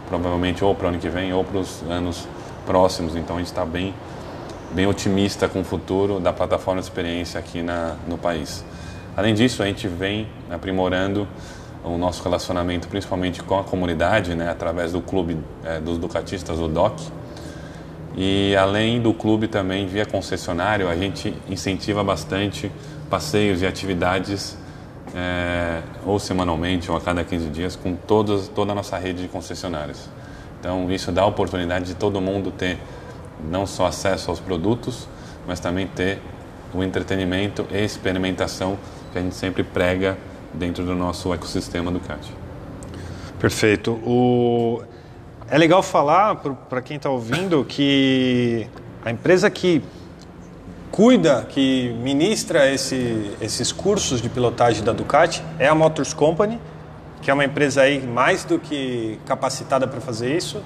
provavelmente 0.09 0.65
ou 0.65 0.75
para 0.75 0.87
o 0.87 0.89
ano 0.91 0.99
que 0.99 1.09
vem 1.09 1.33
ou 1.33 1.45
para 1.45 1.59
os 1.59 1.83
anos 1.89 2.27
próximos. 2.67 3.17
Então 3.17 3.37
a 3.37 3.39
gente 3.39 3.49
está 3.49 3.65
bem, 3.65 3.95
bem 4.73 4.87
otimista 4.87 5.49
com 5.49 5.61
o 5.61 5.65
futuro 5.65 6.21
da 6.21 6.33
plataforma 6.33 6.81
de 6.81 6.87
experiência 6.87 7.39
aqui 7.41 7.63
na, 7.63 7.97
no 8.07 8.19
país. 8.19 8.65
Além 9.17 9.35
disso, 9.35 9.63
a 9.63 9.67
gente 9.67 9.89
vem 9.89 10.29
aprimorando 10.51 11.27
o 11.83 11.97
nosso 11.97 12.23
relacionamento, 12.23 12.89
principalmente 12.89 13.43
com 13.43 13.59
a 13.59 13.65
comunidade, 13.65 14.35
né, 14.35 14.51
através 14.51 14.93
do 14.93 15.01
clube 15.01 15.39
é, 15.65 15.81
dos 15.81 15.99
Ducatistas, 15.99 16.59
o 16.59 16.69
DOC, 16.69 17.01
e 18.21 18.57
além 18.57 19.01
do 19.01 19.15
clube 19.15 19.47
também, 19.47 19.87
via 19.87 20.05
concessionário, 20.05 20.89
a 20.89 20.97
gente 20.97 21.33
incentiva 21.49 22.03
bastante 22.03 22.69
passeios 23.09 23.63
e 23.63 23.67
atividades, 23.67 24.59
é, 25.15 25.81
ou 26.05 26.19
semanalmente, 26.19 26.91
ou 26.91 26.97
a 26.97 27.01
cada 27.01 27.23
15 27.23 27.49
dias, 27.51 27.77
com 27.77 27.95
toda 27.95 28.73
a 28.73 28.75
nossa 28.75 28.99
rede 28.99 29.23
de 29.23 29.29
concessionários. 29.29 30.11
Então, 30.59 30.91
isso 30.91 31.13
dá 31.13 31.23
a 31.23 31.27
oportunidade 31.27 31.85
de 31.85 31.95
todo 31.95 32.21
mundo 32.21 32.51
ter 32.51 32.77
não 33.49 33.65
só 33.69 33.87
acesso 33.87 34.31
aos 34.31 34.41
produtos, 34.41 35.07
mas 35.47 35.61
também 35.61 35.87
ter 35.87 36.19
o 36.75 36.83
entretenimento 36.83 37.69
e 37.71 37.85
experimentação 37.85 38.77
que 39.13 39.19
a 39.21 39.23
gente 39.23 39.37
sempre 39.37 39.63
prega 39.63 40.19
dentro 40.53 40.85
do 40.85 40.97
nosso 40.97 41.33
ecossistema 41.33 41.93
do 41.93 42.01
CAT. 42.01 42.33
Perfeito. 43.39 43.93
O... 43.93 44.83
É 45.51 45.57
legal 45.57 45.83
falar 45.83 46.35
para 46.69 46.83
quem 46.83 46.99
está 46.99 47.09
ouvindo 47.09 47.65
que 47.65 48.67
a 49.03 49.11
empresa 49.11 49.49
que 49.49 49.83
cuida, 50.91 51.47
que 51.49 51.97
ministra 52.03 52.71
esse, 52.71 53.35
esses 53.41 53.73
cursos 53.73 54.21
de 54.21 54.29
pilotagem 54.29 54.85
da 54.85 54.93
Ducati 54.93 55.43
é 55.59 55.67
a 55.67 55.75
Motors 55.75 56.13
Company, 56.13 56.61
que 57.23 57.31
é 57.31 57.35
uma 57.35 57.47
empresa 57.47 57.81
aí 57.81 58.07
mais 58.07 58.45
do 58.45 58.59
que 58.59 59.19
capacitada 59.25 59.89
para 59.89 60.03
fazer 60.03 60.37
isso, 60.37 60.63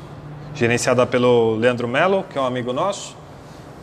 gerenciada 0.53 1.07
pelo 1.07 1.55
Leandro 1.55 1.87
Mello, 1.87 2.25
que 2.29 2.37
é 2.37 2.41
um 2.41 2.45
amigo 2.45 2.73
nosso. 2.73 3.17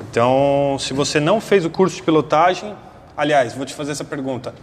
Então, 0.01 0.75
se 0.81 0.93
você 0.93 1.17
não 1.21 1.39
fez 1.39 1.63
o 1.63 1.69
curso 1.69 1.95
de 1.95 2.03
pilotagem, 2.03 2.75
aliás, 3.15 3.53
vou 3.53 3.65
te 3.65 3.73
fazer 3.73 3.93
essa 3.93 4.03
pergunta. 4.03 4.53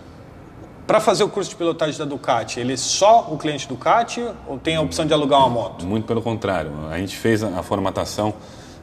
Para 0.87 1.01
fazer 1.01 1.25
o 1.25 1.29
curso 1.29 1.51
de 1.51 1.57
pilotagem 1.57 1.99
da 1.99 2.05
Ducati, 2.05 2.61
ele 2.61 2.75
é 2.75 2.77
só 2.77 3.27
o 3.33 3.37
cliente 3.37 3.67
Ducati 3.67 4.25
ou 4.47 4.57
tem 4.57 4.77
a 4.77 4.81
opção 4.81 5.05
de 5.05 5.13
alugar 5.13 5.41
uma 5.41 5.49
moto? 5.49 5.85
Muito 5.85 6.07
pelo 6.07 6.23
contrário. 6.23 6.71
A 6.89 6.97
gente 6.99 7.17
fez 7.17 7.43
a 7.43 7.61
formatação 7.61 8.33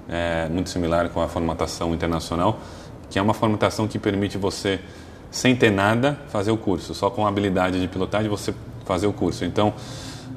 é, 0.10 0.50
muito 0.50 0.70
similar 0.70 1.08
com 1.10 1.22
a 1.22 1.30
formatação 1.30 1.94
internacional, 1.94 2.60
que 3.10 3.18
é 3.18 3.22
uma 3.22 3.34
formatação 3.34 3.88
que 3.88 3.98
permite 3.98 4.38
você, 4.38 4.82
sem 5.32 5.56
ter 5.56 5.72
nada, 5.72 6.20
fazer 6.28 6.52
o 6.52 6.58
curso. 6.58 6.94
Só 6.94 7.10
com 7.10 7.26
a 7.26 7.30
habilidade 7.30 7.80
de 7.80 7.88
pilotagem 7.88 8.30
você 8.30 8.54
fazer 8.84 9.08
o 9.08 9.14
curso. 9.14 9.46
Então, 9.46 9.74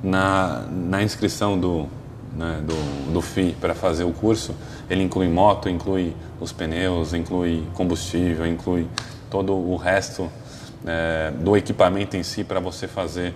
na, 0.05 0.67
na 0.71 1.03
inscrição 1.03 1.59
do, 1.59 1.89
né, 2.37 2.63
do, 2.63 3.13
do 3.13 3.21
FII 3.21 3.57
para 3.61 3.75
fazer 3.75 4.05
o 4.05 4.13
curso, 4.13 4.55
ele 4.89 5.03
inclui 5.03 5.29
moto, 5.29 5.69
inclui 5.69 6.15
os 6.41 6.53
pneus, 6.53 7.13
inclui 7.13 7.65
combustível, 7.75 8.47
inclui 8.47 8.87
todo 9.29 9.53
o 9.53 9.75
resto 9.75 10.31
é, 10.87 11.33
do 11.33 11.57
equipamento 11.57 12.17
em 12.17 12.23
si 12.23 12.45
para 12.45 12.61
você 12.61 12.87
fazer 12.87 13.35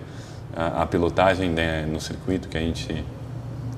a, 0.55 0.83
a 0.83 0.85
pilotagem 0.85 1.49
né, 1.49 1.85
no 1.85 1.99
circuito 1.99 2.47
que 2.47 2.57
a 2.57 2.61
gente 2.61 3.05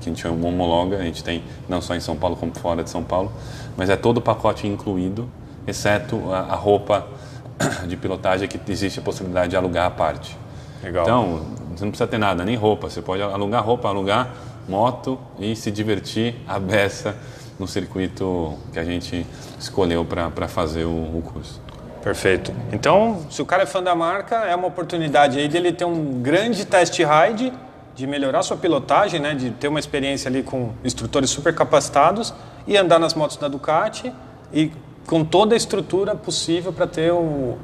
que 0.00 0.10
a 0.10 0.12
gente 0.12 0.28
homologa, 0.28 0.98
a 0.98 1.02
gente 1.02 1.24
tem 1.24 1.42
não 1.66 1.80
só 1.80 1.94
em 1.94 2.00
São 2.00 2.14
Paulo 2.14 2.36
como 2.36 2.54
fora 2.54 2.84
de 2.84 2.90
São 2.90 3.02
Paulo, 3.02 3.32
mas 3.74 3.88
é 3.88 3.96
todo 3.96 4.18
o 4.18 4.20
pacote 4.20 4.66
incluído, 4.66 5.26
exceto 5.66 6.30
a, 6.30 6.40
a 6.40 6.54
roupa 6.54 7.06
de 7.88 7.96
pilotagem 7.96 8.46
que 8.46 8.60
existe 8.70 8.98
a 8.98 9.02
possibilidade 9.02 9.50
de 9.50 9.56
alugar 9.56 9.86
à 9.86 9.90
parte. 9.90 10.36
Legal. 10.82 11.04
Então, 11.04 11.40
você 11.74 11.84
não 11.84 11.90
precisa 11.90 12.06
ter 12.06 12.18
nada, 12.18 12.44
nem 12.44 12.54
roupa, 12.54 12.90
você 12.90 13.00
pode 13.00 13.22
alugar 13.22 13.64
roupa, 13.64 13.88
alugar 13.88 14.34
moto 14.68 15.18
e 15.38 15.56
se 15.56 15.70
divertir 15.70 16.34
à 16.46 16.58
beça 16.58 17.16
no 17.58 17.66
circuito 17.66 18.58
que 18.72 18.78
a 18.78 18.84
gente 18.84 19.26
escolheu 19.58 20.04
para 20.04 20.48
fazer 20.48 20.84
o, 20.84 20.90
o 20.90 21.22
curso. 21.22 21.60
Perfeito. 22.04 22.52
Então, 22.70 23.24
se 23.30 23.40
o 23.40 23.46
cara 23.46 23.62
é 23.62 23.66
fã 23.66 23.82
da 23.82 23.94
marca, 23.94 24.36
é 24.36 24.54
uma 24.54 24.68
oportunidade 24.68 25.38
aí 25.38 25.48
dele 25.48 25.72
ter 25.72 25.86
um 25.86 26.20
grande 26.20 26.66
test 26.66 26.98
ride, 26.98 27.50
de 27.94 28.06
melhorar 28.06 28.42
sua 28.42 28.58
pilotagem, 28.58 29.18
né, 29.18 29.34
de 29.34 29.50
ter 29.52 29.68
uma 29.68 29.78
experiência 29.78 30.28
ali 30.28 30.42
com 30.42 30.72
instrutores 30.84 31.30
super 31.30 31.54
capacitados 31.54 32.34
e 32.66 32.76
andar 32.76 32.98
nas 32.98 33.14
motos 33.14 33.38
da 33.38 33.48
Ducati 33.48 34.12
e 34.52 34.70
com 35.06 35.24
toda 35.24 35.54
a 35.54 35.56
estrutura 35.56 36.14
possível 36.14 36.74
para 36.74 36.86
ter 36.86 37.10
um, 37.10 37.56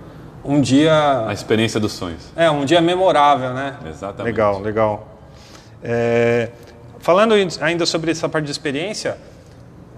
um 0.42 0.59
dia... 0.59 1.26
A 1.26 1.32
experiência 1.35 1.78
dos 1.78 1.92
sonhos. 1.92 2.32
É, 2.35 2.50
um 2.50 2.64
dia 2.64 2.80
memorável, 2.80 3.52
né? 3.52 3.76
Exatamente. 3.87 4.25
Legal, 4.25 4.61
legal. 4.61 5.09
É, 5.82 6.49
falando 6.99 7.35
ainda 7.61 7.85
sobre 7.85 8.11
essa 8.11 8.28
parte 8.28 8.47
de 8.47 8.52
experiência, 8.52 9.18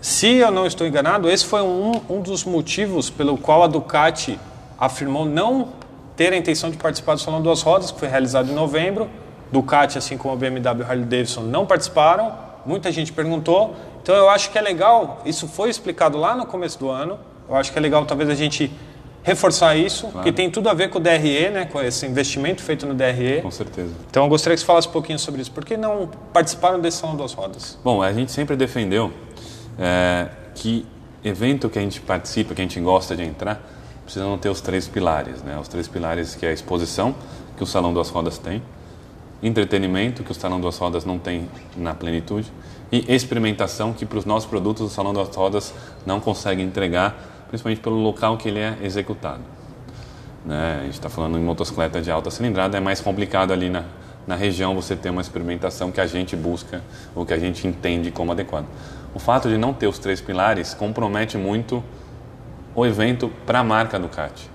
se 0.02 0.34
eu 0.34 0.50
não 0.50 0.66
estou 0.66 0.84
enganado, 0.84 1.30
esse 1.30 1.46
foi 1.46 1.62
um, 1.62 1.92
um 2.10 2.20
dos 2.20 2.44
motivos 2.44 3.08
pelo 3.08 3.38
qual 3.38 3.62
a 3.62 3.68
Ducati 3.68 4.36
afirmou 4.76 5.24
não 5.24 5.68
ter 6.16 6.32
a 6.32 6.36
intenção 6.36 6.72
de 6.72 6.76
participar 6.76 7.14
do 7.14 7.20
Salão 7.20 7.40
Duas 7.40 7.62
Rodas, 7.62 7.92
que 7.92 8.00
foi 8.00 8.08
realizado 8.08 8.50
em 8.50 8.54
novembro. 8.54 9.08
Ducati, 9.52 9.96
assim 9.96 10.18
como 10.18 10.34
a 10.34 10.36
BMW 10.36 10.80
e 10.80 10.82
Harley 10.82 11.04
Davidson, 11.04 11.42
não 11.42 11.64
participaram. 11.64 12.32
Muita 12.66 12.90
gente 12.90 13.12
perguntou. 13.12 13.76
Então 14.02 14.16
eu 14.16 14.28
acho 14.28 14.50
que 14.50 14.58
é 14.58 14.60
legal, 14.60 15.22
isso 15.24 15.46
foi 15.46 15.70
explicado 15.70 16.18
lá 16.18 16.34
no 16.34 16.46
começo 16.46 16.80
do 16.80 16.90
ano. 16.90 17.16
Eu 17.48 17.54
acho 17.54 17.70
que 17.70 17.78
é 17.78 17.80
legal 17.80 18.04
talvez 18.04 18.28
a 18.28 18.34
gente 18.34 18.72
reforçar 19.22 19.76
isso, 19.76 20.08
claro. 20.08 20.24
que 20.24 20.32
tem 20.32 20.50
tudo 20.50 20.68
a 20.68 20.74
ver 20.74 20.90
com 20.90 20.98
o 20.98 21.00
DRE, 21.00 21.48
né, 21.50 21.68
com 21.70 21.80
esse 21.80 22.04
investimento 22.04 22.60
feito 22.60 22.84
no 22.86 22.94
DRE. 22.94 23.40
Com 23.40 23.52
certeza. 23.52 23.94
Então 24.10 24.24
eu 24.24 24.28
gostaria 24.28 24.56
que 24.56 24.60
você 24.60 24.66
falasse 24.66 24.88
um 24.88 24.90
pouquinho 24.90 25.18
sobre 25.20 25.42
isso. 25.42 25.52
Por 25.52 25.64
que 25.64 25.76
não 25.76 26.10
participaram 26.32 26.80
desse 26.80 26.96
Salão 26.96 27.14
Duas 27.14 27.32
Rodas? 27.32 27.78
Bom, 27.84 28.02
a 28.02 28.12
gente 28.12 28.32
sempre 28.32 28.56
defendeu 28.56 29.12
é, 29.78 30.28
que 30.54 30.86
evento 31.24 31.68
que 31.68 31.78
a 31.78 31.82
gente 31.82 32.00
participa, 32.00 32.54
que 32.54 32.60
a 32.60 32.64
gente 32.64 32.80
gosta 32.80 33.16
de 33.16 33.22
entrar, 33.22 33.60
precisa 34.04 34.24
não 34.24 34.36
ter 34.36 34.48
os 34.48 34.60
três 34.60 34.88
pilares, 34.88 35.42
né? 35.42 35.58
Os 35.58 35.68
três 35.68 35.86
pilares 35.86 36.34
que 36.34 36.44
é 36.44 36.50
a 36.50 36.52
exposição, 36.52 37.14
que 37.56 37.62
o 37.62 37.66
Salão 37.66 37.94
das 37.94 38.08
Rodas 38.08 38.38
tem, 38.38 38.62
entretenimento, 39.42 40.22
que 40.22 40.32
o 40.32 40.34
Salão 40.34 40.60
das 40.60 40.76
Rodas 40.76 41.04
não 41.04 41.18
tem 41.18 41.48
na 41.76 41.94
plenitude, 41.94 42.52
e 42.90 43.12
experimentação, 43.12 43.92
que 43.92 44.04
para 44.04 44.18
os 44.18 44.24
nossos 44.24 44.48
produtos 44.48 44.82
o 44.82 44.88
Salão 44.88 45.14
das 45.14 45.34
Rodas 45.34 45.72
não 46.04 46.20
consegue 46.20 46.62
entregar, 46.62 47.44
principalmente 47.48 47.80
pelo 47.80 47.96
local 47.96 48.36
que 48.36 48.48
ele 48.48 48.58
é 48.58 48.76
executado. 48.82 49.40
Né? 50.44 50.78
A 50.80 50.84
gente 50.84 50.94
está 50.94 51.08
falando 51.08 51.38
em 51.38 51.42
motocicleta 51.42 52.02
de 52.02 52.10
alta 52.10 52.30
cilindrada, 52.30 52.76
é 52.76 52.80
mais 52.80 53.00
complicado 53.00 53.52
ali 53.52 53.70
na, 53.70 53.84
na 54.26 54.34
região 54.34 54.74
você 54.74 54.94
ter 54.94 55.10
uma 55.10 55.22
experimentação 55.22 55.90
que 55.90 56.00
a 56.00 56.06
gente 56.06 56.36
busca 56.36 56.82
ou 57.14 57.24
que 57.24 57.32
a 57.32 57.38
gente 57.38 57.66
entende 57.66 58.10
como 58.10 58.32
adequado 58.32 58.66
o 59.14 59.18
fato 59.18 59.48
de 59.48 59.58
não 59.58 59.72
ter 59.72 59.86
os 59.86 59.98
três 59.98 60.20
pilares 60.20 60.74
compromete 60.74 61.36
muito 61.36 61.82
o 62.74 62.86
evento 62.86 63.30
para 63.46 63.60
a 63.60 63.64
marca 63.64 63.98
Ducati. 63.98 64.50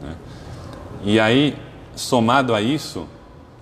Né? 0.00 0.14
E 1.04 1.20
aí, 1.20 1.56
somado 1.94 2.54
a 2.54 2.60
isso, 2.60 3.06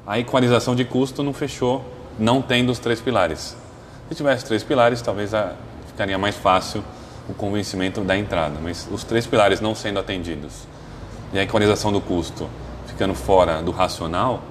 a 0.07 0.19
equalização 0.19 0.75
de 0.75 0.85
custo 0.85 1.23
não 1.23 1.33
fechou, 1.33 1.85
não 2.19 2.41
tendo 2.41 2.71
os 2.71 2.79
três 2.79 3.01
pilares. 3.01 3.57
Se 4.09 4.15
tivesse 4.15 4.45
três 4.45 4.65
pilares, 4.65 5.03
talvez 5.03 5.35
a, 5.35 5.55
ficaria 5.87 6.19
mais 6.19 6.37
fácil 6.37 6.83
o 7.29 7.35
convencimento 7.35 8.01
da 8.01 8.17
entrada, 8.17 8.55
mas 8.63 8.89
os 8.91 9.05
três 9.05 9.27
pilares 9.27 9.61
não 9.61 9.75
sendo 9.75 10.01
atendidos 10.01 10.67
e 11.33 11.39
a 11.39 11.43
equalização 11.43 11.93
do 11.93 12.01
custo 12.01 12.49
ficando 12.87 13.15
fora 13.15 13.63
do 13.63 13.71
racional, 13.71 14.43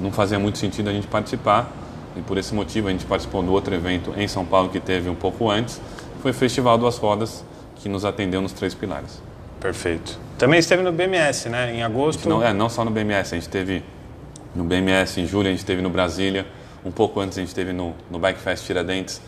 não 0.00 0.10
fazia 0.10 0.38
muito 0.38 0.58
sentido 0.58 0.88
a 0.88 0.92
gente 0.92 1.06
participar 1.06 1.70
e 2.16 2.20
por 2.20 2.36
esse 2.38 2.54
motivo 2.54 2.88
a 2.88 2.90
gente 2.90 3.04
participou 3.04 3.42
do 3.42 3.52
outro 3.52 3.74
evento 3.74 4.12
em 4.16 4.28
São 4.28 4.44
Paulo 4.44 4.68
que 4.68 4.80
teve 4.80 5.08
um 5.08 5.14
pouco 5.14 5.50
antes, 5.50 5.80
foi 6.20 6.30
o 6.30 6.34
Festival 6.34 6.76
Duas 6.78 6.98
Rodas, 6.98 7.44
que 7.76 7.88
nos 7.88 8.04
atendeu 8.04 8.40
nos 8.40 8.52
três 8.52 8.74
pilares. 8.74 9.20
Perfeito. 9.60 10.18
Também 10.38 10.58
esteve 10.58 10.82
no 10.82 10.92
BMS, 10.92 11.48
né? 11.48 11.74
Em 11.74 11.82
agosto. 11.82 12.28
Não, 12.28 12.42
é, 12.42 12.52
não 12.52 12.68
só 12.68 12.84
no 12.84 12.90
BMS, 12.90 13.34
a 13.34 13.38
gente 13.38 13.48
teve 13.48 13.82
no 14.54 14.64
BMS 14.64 15.20
em 15.20 15.26
julho, 15.26 15.48
a 15.48 15.50
gente 15.50 15.60
esteve 15.60 15.80
no 15.80 15.90
Brasília, 15.90 16.46
um 16.84 16.90
pouco 16.90 17.20
antes 17.20 17.38
a 17.38 17.40
gente 17.40 17.48
esteve 17.48 17.72
no, 17.72 17.94
no 18.10 18.18
Bike 18.18 18.40
Fest 18.40 18.66
Tiradentes. 18.66 19.20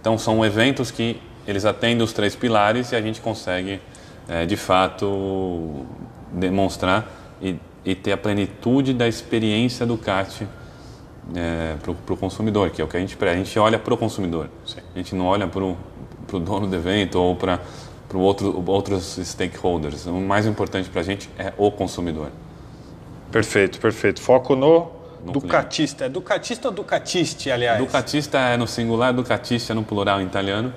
Então 0.00 0.16
são 0.16 0.44
eventos 0.44 0.90
que 0.90 1.20
eles 1.46 1.64
atendem 1.64 2.02
os 2.02 2.12
três 2.12 2.36
pilares 2.36 2.92
e 2.92 2.96
a 2.96 3.00
gente 3.00 3.20
consegue, 3.20 3.80
é, 4.28 4.44
de 4.44 4.56
fato, 4.56 5.86
demonstrar 6.32 7.10
e, 7.40 7.56
e 7.84 7.94
ter 7.94 8.12
a 8.12 8.16
plenitude 8.16 8.92
da 8.92 9.08
experiência 9.08 9.86
do 9.86 9.96
kart 9.96 10.42
é, 11.34 11.76
para 11.82 12.14
o 12.14 12.16
consumidor, 12.16 12.70
que 12.70 12.80
é 12.80 12.84
o 12.84 12.88
que 12.88 12.96
a 12.96 13.00
gente 13.00 13.16
A 13.20 13.34
gente 13.34 13.58
olha 13.58 13.78
para 13.78 13.92
o 13.92 13.96
consumidor. 13.96 14.48
Sim. 14.64 14.80
A 14.94 14.98
gente 14.98 15.14
não 15.14 15.26
olha 15.26 15.46
para 15.46 15.62
o 15.62 15.76
dono 16.40 16.66
do 16.66 16.74
evento 16.74 17.18
ou 17.18 17.36
para 17.36 17.60
outro, 18.14 18.62
outros 18.66 19.18
stakeholders. 19.22 20.06
O 20.06 20.12
mais 20.14 20.46
importante 20.46 20.88
para 20.88 21.00
a 21.00 21.04
gente 21.04 21.28
é 21.38 21.52
o 21.56 21.70
consumidor. 21.70 22.30
Perfeito, 23.30 23.78
perfeito. 23.78 24.20
Foco 24.20 24.56
no, 24.56 24.90
no 25.24 25.32
Ducatista. 25.32 26.06
É 26.06 26.08
Ducatista 26.08 26.68
ou 26.68 26.74
Ducatiste, 26.74 27.50
aliás? 27.50 27.78
Ducatista 27.78 28.38
é 28.38 28.56
no 28.56 28.66
singular, 28.66 29.12
Ducatista 29.12 29.72
é 29.72 29.74
no 29.74 29.82
plural 29.82 30.20
em 30.20 30.24
italiano. 30.24 30.72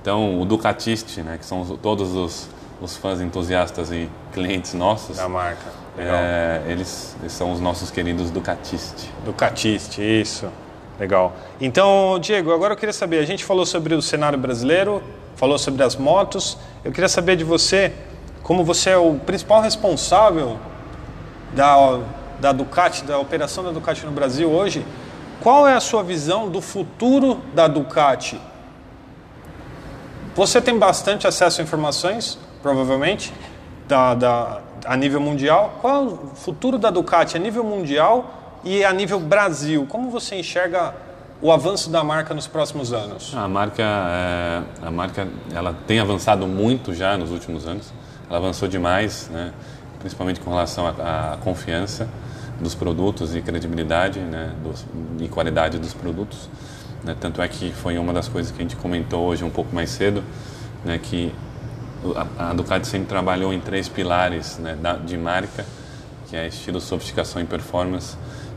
Então, 0.00 0.40
o 0.40 0.44
Ducatiste, 0.44 1.20
né, 1.22 1.38
que 1.38 1.46
são 1.46 1.64
todos 1.76 2.12
os, 2.12 2.48
os 2.80 2.96
fãs 2.96 3.20
entusiastas 3.20 3.92
e 3.92 4.10
clientes 4.32 4.74
nossos. 4.74 5.16
Da 5.16 5.28
marca 5.28 5.81
é, 5.98 6.62
eles, 6.68 7.16
eles, 7.20 7.32
são 7.32 7.52
os 7.52 7.60
nossos 7.60 7.90
queridos 7.90 8.30
Ducatiste. 8.30 9.10
Ducatiste, 9.24 10.00
isso. 10.02 10.48
Legal. 10.98 11.34
Então, 11.60 12.18
Diego, 12.20 12.52
agora 12.52 12.72
eu 12.72 12.76
queria 12.76 12.92
saber, 12.92 13.18
a 13.18 13.26
gente 13.26 13.44
falou 13.44 13.66
sobre 13.66 13.94
o 13.94 14.00
cenário 14.00 14.38
brasileiro, 14.38 15.02
falou 15.36 15.58
sobre 15.58 15.82
as 15.82 15.96
motos. 15.96 16.56
Eu 16.84 16.92
queria 16.92 17.08
saber 17.08 17.36
de 17.36 17.44
você, 17.44 17.92
como 18.42 18.64
você 18.64 18.90
é 18.90 18.96
o 18.96 19.14
principal 19.14 19.60
responsável 19.60 20.58
da, 21.52 22.00
da 22.40 22.52
Ducati, 22.52 23.04
da 23.04 23.18
operação 23.18 23.64
da 23.64 23.70
Ducati 23.70 24.06
no 24.06 24.12
Brasil 24.12 24.50
hoje, 24.50 24.84
qual 25.40 25.66
é 25.66 25.74
a 25.74 25.80
sua 25.80 26.02
visão 26.02 26.48
do 26.48 26.60
futuro 26.60 27.40
da 27.54 27.66
Ducati? 27.66 28.40
Você 30.34 30.60
tem 30.60 30.78
bastante 30.78 31.26
acesso 31.26 31.60
a 31.60 31.64
informações, 31.64 32.38
provavelmente, 32.62 33.32
da, 33.86 34.14
da 34.14 34.60
a 34.84 34.96
nível 34.96 35.20
mundial. 35.20 35.78
Qual 35.80 35.94
é 35.94 36.06
o 36.06 36.16
futuro 36.34 36.78
da 36.78 36.90
Ducati 36.90 37.36
a 37.36 37.40
nível 37.40 37.64
mundial 37.64 38.60
e 38.64 38.84
a 38.84 38.92
nível 38.92 39.20
Brasil? 39.20 39.86
Como 39.88 40.10
você 40.10 40.36
enxerga 40.36 40.94
o 41.40 41.50
avanço 41.50 41.90
da 41.90 42.04
marca 42.04 42.34
nos 42.34 42.46
próximos 42.46 42.92
anos? 42.92 43.34
A 43.34 43.48
marca, 43.48 43.82
é, 43.82 44.62
a 44.86 44.90
marca 44.90 45.28
ela 45.52 45.76
tem 45.86 45.98
avançado 45.98 46.46
muito 46.46 46.94
já 46.94 47.16
nos 47.16 47.30
últimos 47.30 47.66
anos. 47.66 47.92
Ela 48.28 48.38
avançou 48.38 48.68
demais, 48.68 49.28
né? 49.30 49.52
principalmente 49.98 50.40
com 50.40 50.50
relação 50.50 50.86
à, 50.86 51.32
à 51.32 51.36
confiança 51.38 52.08
dos 52.60 52.74
produtos 52.74 53.34
e 53.34 53.40
credibilidade 53.40 54.20
né? 54.20 54.52
Dos, 54.62 54.84
e 55.20 55.28
qualidade 55.28 55.78
dos 55.78 55.92
produtos. 55.92 56.48
Né? 57.02 57.16
Tanto 57.18 57.42
é 57.42 57.48
que 57.48 57.72
foi 57.72 57.98
uma 57.98 58.12
das 58.12 58.28
coisas 58.28 58.52
que 58.52 58.58
a 58.58 58.62
gente 58.62 58.76
comentou 58.76 59.26
hoje 59.26 59.44
um 59.44 59.50
pouco 59.50 59.74
mais 59.74 59.90
cedo, 59.90 60.22
né? 60.84 60.98
que 61.02 61.34
a, 62.38 62.52
Ducati 62.52 62.86
sempre 62.86 63.08
trabalhou 63.08 63.52
em 63.52 63.60
três 63.60 63.88
pilares 63.88 64.58
né, 64.58 64.76
de 65.04 65.16
marca, 65.16 65.64
que 66.28 66.36
é 66.36 66.48
estilo, 66.48 66.80
sofisticação 66.80 67.40
e 67.40 67.44
performance. 67.44 68.16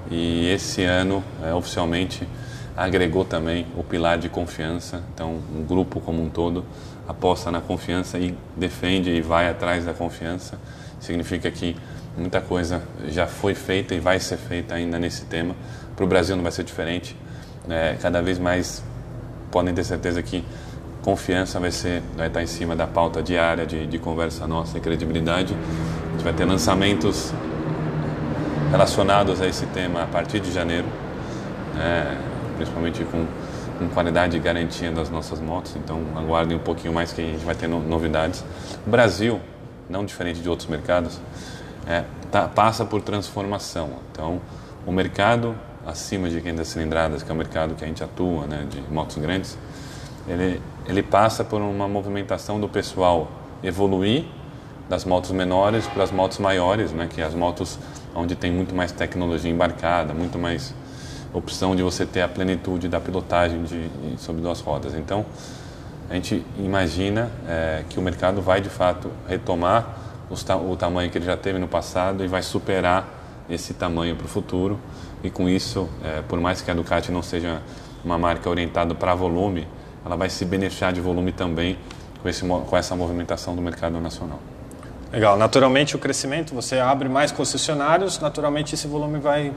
E 0.09 0.49
esse 0.49 0.83
ano, 0.83 1.23
é, 1.43 1.53
oficialmente, 1.53 2.27
agregou 2.75 3.23
também 3.23 3.65
o 3.77 3.83
pilar 3.83 4.17
de 4.17 4.29
confiança. 4.29 5.03
Então, 5.13 5.39
um 5.55 5.63
grupo 5.63 5.99
como 5.99 6.21
um 6.21 6.29
todo 6.29 6.65
aposta 7.07 7.51
na 7.51 7.61
confiança 7.61 8.17
e 8.17 8.35
defende 8.55 9.09
e 9.11 9.21
vai 9.21 9.49
atrás 9.49 9.85
da 9.85 9.93
confiança. 9.93 10.57
Significa 10.99 11.49
que 11.51 11.75
muita 12.17 12.41
coisa 12.41 12.81
já 13.07 13.27
foi 13.27 13.53
feita 13.53 13.93
e 13.93 13.99
vai 13.99 14.19
ser 14.19 14.37
feita 14.37 14.75
ainda 14.75 14.97
nesse 14.97 15.25
tema. 15.25 15.55
Para 15.95 16.05
o 16.05 16.07
Brasil 16.07 16.35
não 16.35 16.43
vai 16.43 16.51
ser 16.51 16.63
diferente. 16.63 17.15
É, 17.69 17.97
cada 18.01 18.21
vez 18.21 18.37
mais 18.37 18.83
podem 19.51 19.73
ter 19.73 19.83
certeza 19.83 20.21
que 20.21 20.43
confiança 21.05 21.59
vai 21.59 21.71
ser 21.71 22.01
vai 22.17 22.27
estar 22.27 22.41
em 22.41 22.47
cima 22.47 22.75
da 22.75 22.87
pauta 22.87 23.21
diária 23.21 23.63
de, 23.63 23.85
de 23.85 23.99
conversa 23.99 24.47
nossa 24.47 24.79
e 24.79 24.81
credibilidade. 24.81 25.53
A 25.53 26.11
gente 26.13 26.23
vai 26.23 26.33
ter 26.33 26.45
lançamentos 26.45 27.31
relacionados 28.71 29.39
a 29.39 29.45
esse 29.45 29.67
tema 29.67 30.01
a 30.01 30.07
partir 30.07 30.39
de 30.39 30.51
janeiro, 30.51 30.87
né? 31.75 32.17
principalmente 32.55 33.03
com, 33.03 33.27
com, 33.77 33.87
qualidade 33.89 34.35
e 34.35 34.39
garantia 34.39 34.91
das 34.91 35.11
nossas 35.11 35.39
motos. 35.39 35.75
Então 35.75 36.01
aguardem 36.15 36.57
um 36.57 36.61
pouquinho 36.61 36.91
mais 36.91 37.13
que 37.13 37.21
a 37.21 37.25
gente 37.25 37.45
vai 37.45 37.53
ter 37.53 37.67
no, 37.67 37.79
novidades. 37.79 38.43
O 38.85 38.89
Brasil, 38.89 39.39
não 39.87 40.03
diferente 40.03 40.41
de 40.41 40.49
outros 40.49 40.67
mercados, 40.67 41.21
é, 41.87 42.03
tá, 42.31 42.47
passa 42.47 42.83
por 42.83 42.99
transformação. 43.03 43.91
Então 44.11 44.41
o 44.87 44.91
mercado 44.91 45.55
acima 45.85 46.27
de 46.29 46.41
500 46.41 46.67
cilindradas, 46.67 47.21
que 47.21 47.29
é 47.29 47.33
o 47.33 47.37
mercado 47.37 47.75
que 47.75 47.83
a 47.83 47.87
gente 47.87 48.03
atua, 48.03 48.47
né, 48.47 48.65
de 48.67 48.81
motos 48.91 49.17
grandes, 49.17 49.55
ele, 50.27 50.59
ele 50.87 51.01
passa 51.03 51.43
por 51.43 51.61
uma 51.61 51.87
movimentação 51.87 52.59
do 52.59 52.69
pessoal 52.69 53.27
evoluir 53.63 54.25
das 54.87 55.03
motos 55.03 55.31
menores 55.31 55.87
para 55.87 56.03
as 56.03 56.11
motos 56.11 56.37
maiores, 56.37 56.91
né, 56.91 57.09
que 57.11 57.21
é 57.21 57.23
as 57.23 57.33
motos 57.33 57.79
onde 58.13 58.35
tem 58.35 58.51
muito 58.51 58.75
mais 58.75 58.91
tecnologia 58.91 59.49
embarcada, 59.49 60.13
muito 60.13 60.37
mais 60.37 60.73
opção 61.33 61.75
de 61.75 61.81
você 61.81 62.05
ter 62.05 62.21
a 62.21 62.27
plenitude 62.27 62.87
da 62.87 62.99
pilotagem 62.99 63.63
de, 63.63 63.87
de 63.87 64.21
sobre 64.21 64.41
duas 64.41 64.61
rodas. 64.61 64.93
Então, 64.93 65.25
a 66.09 66.13
gente 66.13 66.45
imagina 66.59 67.31
é, 67.47 67.83
que 67.89 67.99
o 67.99 68.01
mercado 68.01 68.41
vai 68.41 68.61
de 68.61 68.69
fato 68.69 69.09
retomar 69.27 69.97
o 70.29 70.75
tamanho 70.75 71.09
que 71.09 71.17
ele 71.17 71.25
já 71.25 71.35
teve 71.35 71.59
no 71.59 71.67
passado 71.67 72.23
e 72.23 72.27
vai 72.27 72.41
superar 72.41 73.07
esse 73.49 73.73
tamanho 73.73 74.15
para 74.15 74.25
o 74.25 74.29
futuro. 74.29 74.79
E 75.23 75.29
com 75.29 75.49
isso, 75.49 75.89
é, 76.03 76.21
por 76.21 76.39
mais 76.39 76.61
que 76.61 76.69
a 76.69 76.73
Ducati 76.73 77.11
não 77.11 77.21
seja 77.21 77.61
uma 78.03 78.17
marca 78.17 78.49
orientada 78.49 78.93
para 78.93 79.13
volume, 79.15 79.67
ela 80.05 80.15
vai 80.15 80.29
se 80.29 80.45
beneficiar 80.45 80.93
de 80.93 81.01
volume 81.01 81.31
também 81.31 81.77
com, 82.21 82.29
esse, 82.29 82.45
com 82.45 82.77
essa 82.77 82.95
movimentação 82.95 83.55
do 83.55 83.61
mercado 83.61 83.99
nacional. 83.99 84.39
Legal. 85.11 85.37
Naturalmente, 85.37 85.95
o 85.95 85.99
crescimento, 85.99 86.53
você 86.53 86.77
abre 86.77 87.07
mais 87.07 87.31
concessionários, 87.31 88.19
naturalmente 88.19 88.75
esse 88.75 88.87
volume 88.87 89.19
vai 89.19 89.53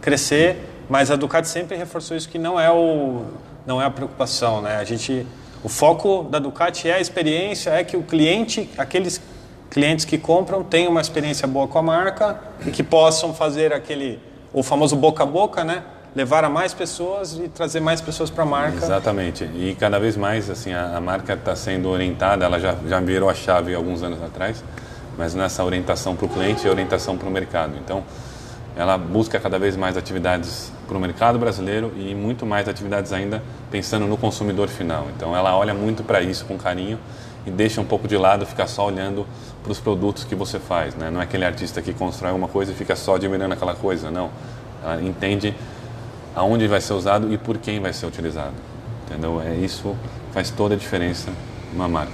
crescer, 0.00 0.84
mas 0.88 1.10
a 1.10 1.16
Ducati 1.16 1.48
sempre 1.48 1.76
reforçou 1.76 2.16
isso 2.16 2.28
que 2.28 2.38
não 2.38 2.58
é 2.58 2.70
o 2.70 3.24
não 3.66 3.82
é 3.82 3.84
a 3.84 3.90
preocupação, 3.90 4.62
né? 4.62 4.76
A 4.76 4.84
gente 4.84 5.26
o 5.62 5.68
foco 5.68 6.22
da 6.30 6.38
Ducati 6.38 6.88
é 6.88 6.94
a 6.94 7.00
experiência, 7.00 7.70
é 7.70 7.82
que 7.82 7.96
o 7.96 8.02
cliente, 8.02 8.70
aqueles 8.78 9.20
clientes 9.70 10.04
que 10.04 10.16
compram 10.16 10.62
tenham 10.62 10.90
uma 10.90 11.00
experiência 11.00 11.46
boa 11.46 11.66
com 11.66 11.78
a 11.78 11.82
marca 11.82 12.40
e 12.66 12.70
que 12.70 12.82
possam 12.82 13.34
fazer 13.34 13.72
aquele 13.72 14.20
o 14.52 14.62
famoso 14.62 14.96
boca 14.96 15.22
a 15.22 15.26
boca, 15.26 15.64
né? 15.64 15.82
Levar 16.14 16.44
a 16.44 16.48
mais 16.48 16.72
pessoas 16.74 17.34
e 17.34 17.48
trazer 17.48 17.80
mais 17.80 18.00
pessoas 18.00 18.30
para 18.30 18.42
a 18.42 18.46
marca. 18.46 18.84
Exatamente. 18.84 19.44
E 19.44 19.76
cada 19.78 19.98
vez 19.98 20.16
mais 20.16 20.48
assim 20.50 20.72
a, 20.72 20.96
a 20.96 21.00
marca 21.00 21.34
está 21.34 21.54
sendo 21.54 21.88
orientada, 21.88 22.44
ela 22.44 22.58
já 22.58 22.74
já 22.86 22.98
virou 23.00 23.28
a 23.28 23.34
chave 23.34 23.74
alguns 23.74 24.02
anos 24.02 24.22
atrás, 24.22 24.64
mas 25.16 25.34
nessa 25.34 25.62
orientação 25.62 26.16
para 26.16 26.26
o 26.26 26.28
cliente 26.28 26.66
e 26.66 26.70
orientação 26.70 27.16
para 27.16 27.28
o 27.28 27.30
mercado. 27.30 27.74
Então 27.76 28.02
ela 28.76 28.96
busca 28.96 29.40
cada 29.40 29.58
vez 29.58 29.76
mais 29.76 29.96
atividades 29.96 30.72
para 30.86 30.96
o 30.96 31.00
mercado 31.00 31.38
brasileiro 31.38 31.92
e 31.96 32.14
muito 32.14 32.46
mais 32.46 32.68
atividades 32.68 33.12
ainda 33.12 33.42
pensando 33.70 34.06
no 34.06 34.16
consumidor 34.16 34.68
final. 34.68 35.08
Então 35.16 35.36
ela 35.36 35.56
olha 35.56 35.74
muito 35.74 36.02
para 36.02 36.22
isso 36.22 36.44
com 36.44 36.56
carinho 36.56 36.98
e 37.46 37.50
deixa 37.50 37.80
um 37.80 37.84
pouco 37.84 38.06
de 38.06 38.16
lado 38.16 38.46
ficar 38.46 38.66
só 38.66 38.86
olhando 38.86 39.26
para 39.62 39.72
os 39.72 39.80
produtos 39.80 40.24
que 40.24 40.34
você 40.34 40.58
faz. 40.58 40.94
Né? 40.94 41.10
Não 41.10 41.20
é 41.20 41.24
aquele 41.24 41.44
artista 41.44 41.82
que 41.82 41.92
constrói 41.92 42.32
uma 42.32 42.48
coisa 42.48 42.72
e 42.72 42.74
fica 42.74 42.94
só 42.94 43.16
admirando 43.16 43.52
aquela 43.52 43.74
coisa, 43.74 44.10
não. 44.10 44.30
Ela 44.82 45.02
entende 45.02 45.54
aonde 46.34 46.66
vai 46.66 46.80
ser 46.80 46.92
usado 46.92 47.32
e 47.32 47.38
por 47.38 47.58
quem 47.58 47.80
vai 47.80 47.92
ser 47.92 48.06
utilizado. 48.06 48.54
Entendeu? 49.06 49.40
É 49.40 49.54
isso 49.54 49.96
faz 50.32 50.50
toda 50.50 50.74
a 50.74 50.78
diferença 50.78 51.30
numa 51.72 51.88
marca. 51.88 52.12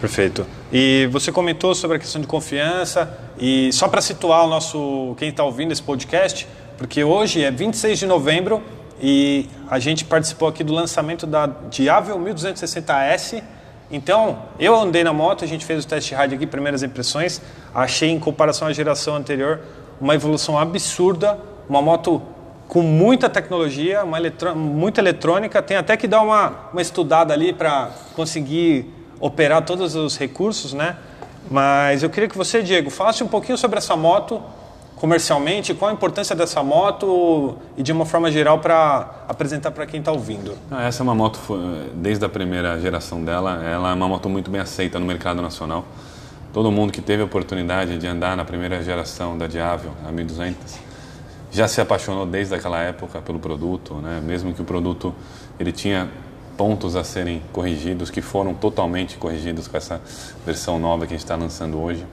Perfeito. 0.00 0.46
E 0.72 1.08
você 1.10 1.32
comentou 1.32 1.74
sobre 1.74 1.96
a 1.96 2.00
questão 2.00 2.20
de 2.20 2.26
confiança 2.26 3.18
e 3.38 3.72
só 3.72 3.88
para 3.88 4.00
situar 4.00 4.44
o 4.44 4.48
nosso 4.48 5.14
quem 5.18 5.28
está 5.28 5.44
ouvindo 5.44 5.72
esse 5.72 5.82
podcast, 5.82 6.46
porque 6.76 7.02
hoje 7.02 7.42
é 7.42 7.50
26 7.50 7.98
de 7.98 8.06
novembro 8.06 8.62
e 9.00 9.48
a 9.68 9.78
gente 9.78 10.04
participou 10.04 10.48
aqui 10.48 10.62
do 10.62 10.72
lançamento 10.72 11.26
da 11.26 11.46
Diavel 11.46 12.18
1260S. 12.18 13.42
Então, 13.90 14.38
eu 14.58 14.74
andei 14.74 15.04
na 15.04 15.12
moto, 15.12 15.44
a 15.44 15.48
gente 15.48 15.64
fez 15.64 15.84
o 15.84 15.88
test 15.88 16.12
ride 16.12 16.34
aqui, 16.34 16.46
primeiras 16.46 16.82
impressões, 16.82 17.40
achei 17.74 18.10
em 18.10 18.18
comparação 18.18 18.66
à 18.66 18.72
geração 18.72 19.14
anterior 19.14 19.60
uma 20.00 20.14
evolução 20.14 20.58
absurda, 20.58 21.38
uma 21.68 21.80
moto 21.80 22.20
com 22.74 22.82
muita 22.82 23.30
tecnologia, 23.30 24.02
uma 24.02 24.18
muita 24.52 25.00
eletrônica, 25.00 25.62
tem 25.62 25.76
até 25.76 25.96
que 25.96 26.08
dar 26.08 26.22
uma, 26.22 26.70
uma 26.72 26.82
estudada 26.82 27.32
ali 27.32 27.52
para 27.52 27.92
conseguir 28.16 28.92
operar 29.20 29.64
todos 29.64 29.94
os 29.94 30.18
recursos, 30.18 30.72
né? 30.72 30.96
Mas 31.48 32.02
eu 32.02 32.10
queria 32.10 32.28
que 32.28 32.36
você, 32.36 32.64
Diego, 32.64 32.90
falasse 32.90 33.22
um 33.22 33.28
pouquinho 33.28 33.56
sobre 33.56 33.78
essa 33.78 33.94
moto 33.94 34.42
comercialmente, 34.96 35.72
qual 35.72 35.88
a 35.88 35.94
importância 35.94 36.34
dessa 36.34 36.64
moto 36.64 37.56
e 37.76 37.82
de 37.82 37.92
uma 37.92 38.04
forma 38.04 38.28
geral 38.32 38.58
para 38.58 39.22
apresentar 39.28 39.70
para 39.70 39.86
quem 39.86 40.00
está 40.00 40.10
ouvindo. 40.10 40.58
Ah, 40.68 40.82
essa 40.82 41.00
é 41.00 41.04
uma 41.04 41.14
moto, 41.14 41.38
desde 41.94 42.24
a 42.24 42.28
primeira 42.28 42.80
geração 42.80 43.22
dela, 43.24 43.62
ela 43.64 43.92
é 43.92 43.94
uma 43.94 44.08
moto 44.08 44.28
muito 44.28 44.50
bem 44.50 44.60
aceita 44.60 44.98
no 44.98 45.06
mercado 45.06 45.40
nacional. 45.40 45.84
Todo 46.52 46.72
mundo 46.72 46.92
que 46.92 47.00
teve 47.00 47.22
a 47.22 47.24
oportunidade 47.24 47.98
de 47.98 48.06
andar 48.08 48.36
na 48.36 48.44
primeira 48.44 48.82
geração 48.82 49.38
da 49.38 49.46
Diavel, 49.46 49.92
a 50.04 50.10
1200, 50.10 50.93
já 51.54 51.68
se 51.68 51.80
apaixonou 51.80 52.26
desde 52.26 52.52
aquela 52.54 52.80
época 52.80 53.20
pelo 53.20 53.38
produto, 53.38 53.94
né? 53.94 54.20
mesmo 54.20 54.52
que 54.52 54.60
o 54.60 54.64
produto 54.64 55.14
ele 55.58 55.70
tinha 55.70 56.08
pontos 56.56 56.96
a 56.96 57.04
serem 57.04 57.40
corrigidos, 57.52 58.10
que 58.10 58.20
foram 58.20 58.54
totalmente 58.54 59.16
corrigidos 59.16 59.68
com 59.68 59.76
essa 59.76 60.00
versão 60.44 60.80
nova 60.80 61.06
que 61.06 61.14
a 61.14 61.16
gente 61.16 61.24
está 61.24 61.36
lançando 61.36 61.80
hoje. 61.80 62.04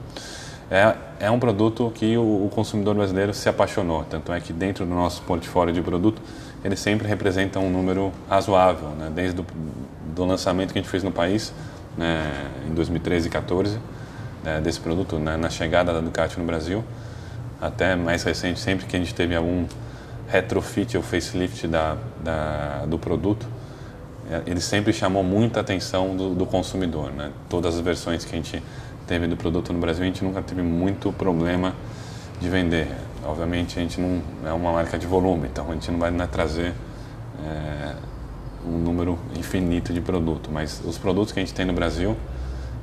É, 0.70 0.94
é 1.26 1.30
um 1.30 1.40
produto 1.40 1.92
que 1.92 2.16
o, 2.16 2.46
o, 2.46 2.50
consumidor 2.54 2.94
brasileiro 2.94 3.34
se 3.34 3.48
apaixonou, 3.48 4.04
tanto 4.04 4.32
é 4.32 4.40
que 4.40 4.52
dentro 4.52 4.86
do 4.86 4.94
nosso 4.94 5.22
portfólio 5.22 5.74
de 5.74 5.82
produto 5.82 6.22
ele 6.64 6.76
sempre 6.76 7.08
representa 7.08 7.58
um 7.58 7.68
número 7.68 8.12
razoável, 8.30 8.90
né? 8.90 9.10
desde 9.12 9.40
o 9.40 9.46
do 10.14 10.24
lançamento 10.24 10.72
que 10.72 10.78
a 10.78 10.82
gente 10.82 10.90
fez 10.90 11.02
no 11.02 11.10
país 11.10 11.52
né? 11.96 12.48
em 12.70 12.74
2013 12.74 13.26
e 13.26 13.30
2014 13.30 13.78
né? 14.44 14.60
desse 14.60 14.78
produto, 14.78 15.18
né? 15.18 15.36
na 15.36 15.50
chegada 15.50 15.92
da 15.92 16.00
Ducati 16.00 16.38
no 16.38 16.46
Brasil, 16.46 16.84
até 17.62 17.94
mais 17.94 18.24
recente, 18.24 18.58
sempre 18.58 18.86
que 18.86 18.96
a 18.96 18.98
gente 18.98 19.14
teve 19.14 19.36
algum 19.36 19.64
retrofit 20.26 20.96
ou 20.96 21.02
facelift 21.02 21.68
da, 21.68 21.96
da 22.22 22.84
do 22.86 22.98
produto, 22.98 23.46
é, 24.28 24.42
ele 24.46 24.60
sempre 24.60 24.92
chamou 24.92 25.22
muita 25.22 25.60
atenção 25.60 26.16
do, 26.16 26.34
do, 26.34 26.44
consumidor. 26.44 27.12
Né? 27.12 27.30
Todas 27.48 27.76
as 27.76 27.80
versões 27.80 28.24
que 28.24 28.34
a 28.34 28.36
gente 28.36 28.60
teve 29.06 29.28
do 29.28 29.36
produto 29.36 29.72
no 29.72 29.78
Brasil, 29.78 30.02
a 30.02 30.06
gente 30.06 30.24
nunca 30.24 30.42
teve 30.42 30.60
muito 30.60 31.12
problema 31.12 31.74
de 32.40 32.48
vender. 32.48 32.88
Obviamente, 33.24 33.78
a 33.78 33.82
gente 33.82 34.00
não 34.00 34.20
é 34.44 34.52
uma 34.52 34.72
marca 34.72 34.98
de 34.98 35.06
volume, 35.06 35.46
então 35.46 35.70
a 35.70 35.74
gente 35.74 35.88
não 35.90 36.00
vai 36.00 36.10
né, 36.10 36.26
trazer 36.26 36.72
é, 37.46 37.94
um 38.66 38.78
número 38.78 39.16
infinito 39.38 39.92
de 39.92 40.00
produto, 40.00 40.50
mas 40.52 40.82
os 40.84 40.98
produtos 40.98 41.32
que 41.32 41.38
a 41.38 41.42
gente 41.42 41.54
tem 41.54 41.64
no 41.64 41.72
Brasil, 41.72 42.16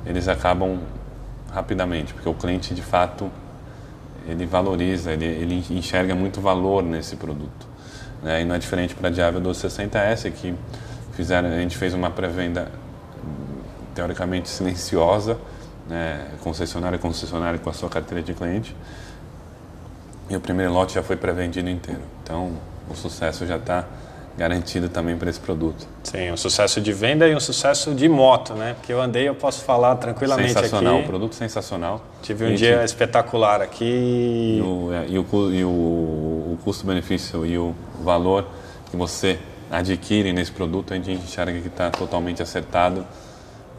eles 0.06 0.26
acabam 0.28 0.78
rapidamente, 1.52 2.14
porque 2.14 2.28
o 2.28 2.34
cliente, 2.34 2.74
de 2.74 2.82
fato, 2.82 3.30
ele 4.28 4.46
valoriza, 4.46 5.12
ele, 5.12 5.24
ele 5.24 5.64
enxerga 5.70 6.14
muito 6.14 6.40
valor 6.40 6.82
nesse 6.82 7.16
produto. 7.16 7.66
Né? 8.22 8.42
E 8.42 8.44
não 8.44 8.54
é 8.54 8.58
diferente 8.58 8.94
para 8.94 9.08
a 9.08 9.10
Diablo 9.10 9.40
1260S, 9.40 10.30
que 10.32 10.54
fizeram, 11.12 11.48
a 11.48 11.56
gente 11.56 11.76
fez 11.76 11.94
uma 11.94 12.10
pré-venda 12.10 12.70
teoricamente 13.94 14.48
silenciosa, 14.48 15.38
né, 15.88 16.28
concessionário 16.40 16.96
a 16.96 17.00
concessionário 17.00 17.58
com 17.58 17.70
a 17.70 17.72
sua 17.72 17.88
carteira 17.88 18.22
de 18.22 18.32
cliente. 18.32 18.74
E 20.28 20.36
o 20.36 20.40
primeiro 20.40 20.72
lote 20.72 20.94
já 20.94 21.02
foi 21.02 21.16
pré-vendido 21.16 21.68
inteiro. 21.68 22.02
Então, 22.22 22.52
o 22.88 22.94
sucesso 22.94 23.44
já 23.46 23.56
está 23.56 23.84
garantido 24.36 24.88
também 24.88 25.16
para 25.16 25.28
esse 25.28 25.40
produto. 25.40 25.86
Sim, 26.02 26.30
um 26.30 26.36
sucesso 26.36 26.80
de 26.80 26.92
venda 26.92 27.28
e 27.28 27.34
um 27.34 27.40
sucesso 27.40 27.94
de 27.94 28.08
moto, 28.08 28.54
né? 28.54 28.74
Porque 28.74 28.92
eu 28.92 29.00
andei, 29.00 29.28
eu 29.28 29.34
posso 29.34 29.62
falar 29.64 29.96
tranquilamente 29.96 30.52
sensacional, 30.52 30.98
aqui. 30.98 31.06
produto 31.06 31.34
sensacional. 31.34 32.04
Tive 32.22 32.44
um 32.44 32.48
gente... 32.48 32.58
dia 32.58 32.84
espetacular 32.84 33.60
aqui. 33.60 34.58
E 34.58 34.62
o, 34.62 34.92
é, 34.92 35.06
e 35.08 35.18
o, 35.18 35.26
e 35.52 35.64
o, 35.64 35.68
o 35.68 36.58
custo-benefício 36.64 37.44
e 37.44 37.58
o 37.58 37.74
valor 38.02 38.46
que 38.90 38.96
você 38.96 39.38
adquirem 39.70 40.32
nesse 40.32 40.50
produto, 40.50 40.92
a 40.92 40.96
gente 40.96 41.12
enxerga 41.12 41.60
que 41.60 41.68
está 41.68 41.90
totalmente 41.90 42.42
acertado. 42.42 43.04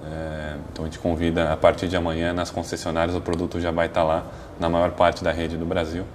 É, 0.03 0.55
então 0.71 0.85
a 0.85 0.87
gente 0.87 0.99
convida 0.99 1.51
a 1.51 1.57
partir 1.57 1.87
de 1.87 1.95
amanhã 1.95 2.33
nas 2.33 2.49
concessionárias, 2.49 3.15
o 3.15 3.21
produto 3.21 3.59
já 3.59 3.71
vai 3.71 3.87
estar 3.87 4.01
tá 4.01 4.07
lá 4.07 4.25
na 4.59 4.69
maior 4.69 4.91
parte 4.91 5.23
da 5.23 5.31
rede 5.31 5.57
do 5.57 5.65
Brasil. 5.65 6.05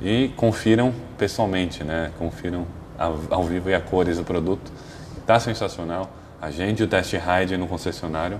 E 0.00 0.28
confiram 0.36 0.92
pessoalmente, 1.16 1.84
né? 1.84 2.10
confiram 2.18 2.66
ao, 2.98 3.44
vivo 3.44 3.70
e 3.70 3.74
a 3.74 3.80
cores 3.80 4.18
o 4.18 4.24
produto. 4.24 4.70
Está 5.18 5.40
sensacional. 5.40 6.10
Agende 6.40 6.82
o 6.82 6.86
test 6.86 7.14
ride 7.14 7.56
no 7.56 7.66
concessionário 7.66 8.38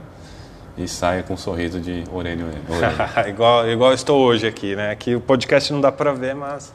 e 0.76 0.86
saia 0.86 1.22
com 1.22 1.34
um 1.34 1.36
sorriso 1.36 1.80
de 1.80 2.04
orelha 2.12 2.44
igual, 3.28 3.68
igual 3.68 3.92
estou 3.92 4.20
hoje 4.20 4.46
aqui, 4.46 4.74
né? 4.74 4.90
Aqui 4.90 5.14
o 5.14 5.20
podcast 5.20 5.72
não 5.72 5.80
dá 5.80 5.90
para 5.90 6.12
ver, 6.12 6.34
mas 6.34 6.72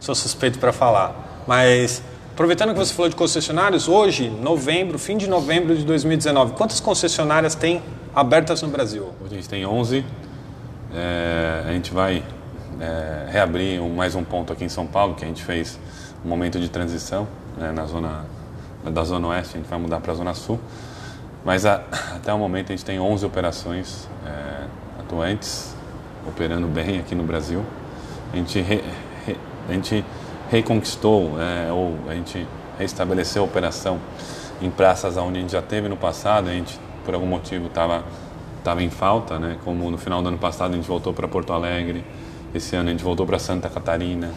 sou 0.00 0.14
suspeito 0.14 0.58
para 0.58 0.72
falar. 0.72 1.44
Mas 1.46 2.02
Aproveitando 2.36 2.74
que 2.74 2.78
você 2.78 2.92
falou 2.92 3.08
de 3.08 3.16
concessionários, 3.16 3.88
hoje, 3.88 4.28
novembro, 4.28 4.98
fim 4.98 5.16
de 5.16 5.26
novembro 5.26 5.74
de 5.74 5.86
2019, 5.86 6.52
quantas 6.52 6.80
concessionárias 6.80 7.54
tem 7.54 7.82
abertas 8.14 8.60
no 8.60 8.68
Brasil? 8.68 9.04
Hoje 9.22 9.32
a 9.32 9.36
gente 9.36 9.48
tem 9.48 9.64
11. 9.64 10.04
É, 10.94 11.62
a 11.66 11.72
gente 11.72 11.94
vai 11.94 12.22
é, 12.78 13.26
reabrir 13.30 13.80
um, 13.80 13.88
mais 13.94 14.14
um 14.14 14.22
ponto 14.22 14.52
aqui 14.52 14.66
em 14.66 14.68
São 14.68 14.86
Paulo, 14.86 15.14
que 15.14 15.24
a 15.24 15.28
gente 15.28 15.42
fez 15.42 15.80
um 16.26 16.28
momento 16.28 16.58
de 16.58 16.68
transição 16.68 17.28
né, 17.56 17.70
na 17.70 17.86
zona 17.86 18.24
da 18.84 19.04
zona 19.04 19.28
oeste, 19.28 19.56
a 19.56 19.60
gente 19.60 19.68
vai 19.68 19.78
mudar 19.78 20.00
para 20.00 20.12
a 20.12 20.14
zona 20.14 20.34
sul. 20.34 20.58
Mas 21.44 21.64
a, 21.64 21.76
até 22.16 22.32
o 22.34 22.38
momento 22.38 22.72
a 22.72 22.76
gente 22.76 22.84
tem 22.84 22.98
11 22.98 23.24
operações 23.24 24.08
é, 24.26 24.66
atuantes, 25.00 25.74
operando 26.26 26.66
bem 26.66 26.98
aqui 26.98 27.14
no 27.14 27.22
Brasil. 27.22 27.64
A 28.32 28.36
gente, 28.36 28.60
re, 28.60 28.82
re, 29.24 29.36
a 29.68 29.72
gente 29.72 30.04
reconquistou, 30.50 31.34
é, 31.40 31.70
ou 31.72 31.96
a 32.08 32.14
gente 32.14 32.46
restabeleceu 32.76 33.42
a 33.42 33.46
operação 33.46 34.00
em 34.60 34.70
praças 34.70 35.16
onde 35.16 35.38
a 35.38 35.40
gente 35.40 35.52
já 35.52 35.62
teve 35.62 35.88
no 35.88 35.96
passado, 35.96 36.48
a 36.48 36.52
gente 36.52 36.78
por 37.04 37.14
algum 37.14 37.26
motivo 37.26 37.66
estava 37.66 38.04
tava 38.64 38.82
em 38.82 38.90
falta, 38.90 39.38
né? 39.38 39.58
como 39.64 39.88
no 39.92 39.96
final 39.96 40.20
do 40.20 40.28
ano 40.28 40.38
passado 40.38 40.72
a 40.72 40.74
gente 40.74 40.88
voltou 40.88 41.12
para 41.12 41.28
Porto 41.28 41.52
Alegre, 41.52 42.04
esse 42.52 42.74
ano 42.74 42.88
a 42.88 42.92
gente 42.92 43.04
voltou 43.04 43.24
para 43.24 43.38
Santa 43.38 43.68
Catarina, 43.68 44.32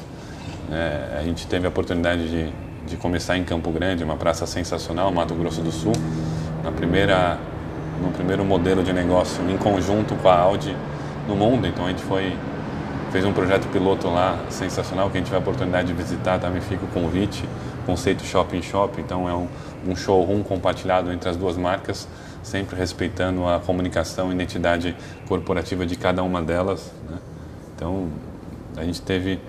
é, 0.71 1.17
a 1.19 1.23
gente 1.23 1.47
teve 1.47 1.65
a 1.65 1.69
oportunidade 1.69 2.29
de, 2.29 2.53
de 2.87 2.97
começar 2.97 3.37
em 3.37 3.43
Campo 3.43 3.71
Grande, 3.71 4.03
uma 4.03 4.15
praça 4.15 4.45
sensacional, 4.45 5.11
Mato 5.11 5.33
Grosso 5.33 5.61
do 5.61 5.71
Sul, 5.71 5.93
na 6.63 6.71
primeira, 6.71 7.37
no 8.01 8.11
primeiro 8.11 8.45
modelo 8.45 8.83
de 8.83 8.93
negócio 8.93 9.43
em 9.49 9.57
conjunto 9.57 10.15
com 10.15 10.29
a 10.29 10.37
Audi 10.37 10.75
no 11.27 11.35
mundo, 11.35 11.67
então 11.67 11.85
a 11.85 11.89
gente 11.89 12.03
foi 12.03 12.35
fez 13.11 13.25
um 13.25 13.33
projeto 13.33 13.67
piloto 13.69 14.07
lá 14.07 14.39
sensacional 14.49 15.09
que 15.09 15.17
a 15.17 15.19
gente 15.19 15.25
tiver 15.25 15.37
a 15.37 15.39
oportunidade 15.39 15.87
de 15.87 15.93
visitar, 15.93 16.39
também 16.39 16.61
fica 16.61 16.85
o 16.85 16.87
convite, 16.89 17.43
conceito 17.85 18.23
shopping 18.23 18.61
shop, 18.61 19.01
então 19.01 19.27
é 19.27 19.33
um, 19.33 19.47
um 19.87 19.95
showroom 19.95 20.43
compartilhado 20.43 21.11
entre 21.11 21.27
as 21.27 21.35
duas 21.35 21.57
marcas, 21.57 22.07
sempre 22.43 22.75
respeitando 22.75 23.47
a 23.47 23.59
comunicação 23.59 24.31
e 24.31 24.35
identidade 24.35 24.95
corporativa 25.27 25.85
de 25.87 25.95
cada 25.95 26.21
uma 26.21 26.41
delas. 26.41 26.91
Né? 27.09 27.17
Então 27.75 28.09
a 28.77 28.83
gente 28.83 29.01
teve 29.01 29.39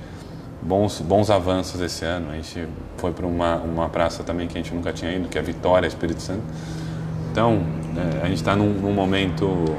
bons, 0.63 1.01
bons 1.01 1.31
avanços 1.31 1.81
esse 1.81 2.05
ano. 2.05 2.31
A 2.31 2.37
gente 2.37 2.69
foi 2.97 3.13
para 3.13 3.27
uma, 3.27 3.57
uma 3.57 3.89
praça 3.89 4.23
também 4.23 4.47
que 4.47 4.59
a 4.59 4.63
gente 4.63 4.75
nunca 4.75 4.93
tinha 4.93 5.13
ido, 5.13 5.29
que 5.29 5.39
é 5.39 5.43
Vitória, 5.43 5.87
Espírito 5.87 6.23
Santo. 6.23 6.43
Então, 7.33 7.63
é, 7.97 8.25
a 8.25 8.27
gente 8.27 8.39
está 8.39 8.57
num, 8.57 8.73
num, 8.73 8.93
momento 8.93 9.77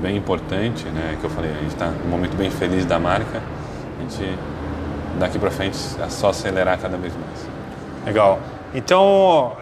bem 0.00 0.16
importante, 0.16 0.84
né? 0.86 1.16
Que 1.20 1.24
eu 1.24 1.30
falei, 1.30 1.50
a 1.50 1.60
gente 1.60 1.68
está 1.68 1.86
num 1.86 2.10
momento 2.10 2.36
bem 2.36 2.50
feliz 2.50 2.84
da 2.84 2.98
marca. 2.98 3.40
A 3.98 4.02
gente, 4.02 4.38
daqui 5.18 5.38
para 5.38 5.50
frente, 5.50 5.76
é 6.00 6.08
só 6.08 6.30
acelerar 6.30 6.78
cada 6.78 6.96
vez 6.96 7.14
mais. 7.14 7.46
Legal. 8.04 8.40
Então, 8.74 9.56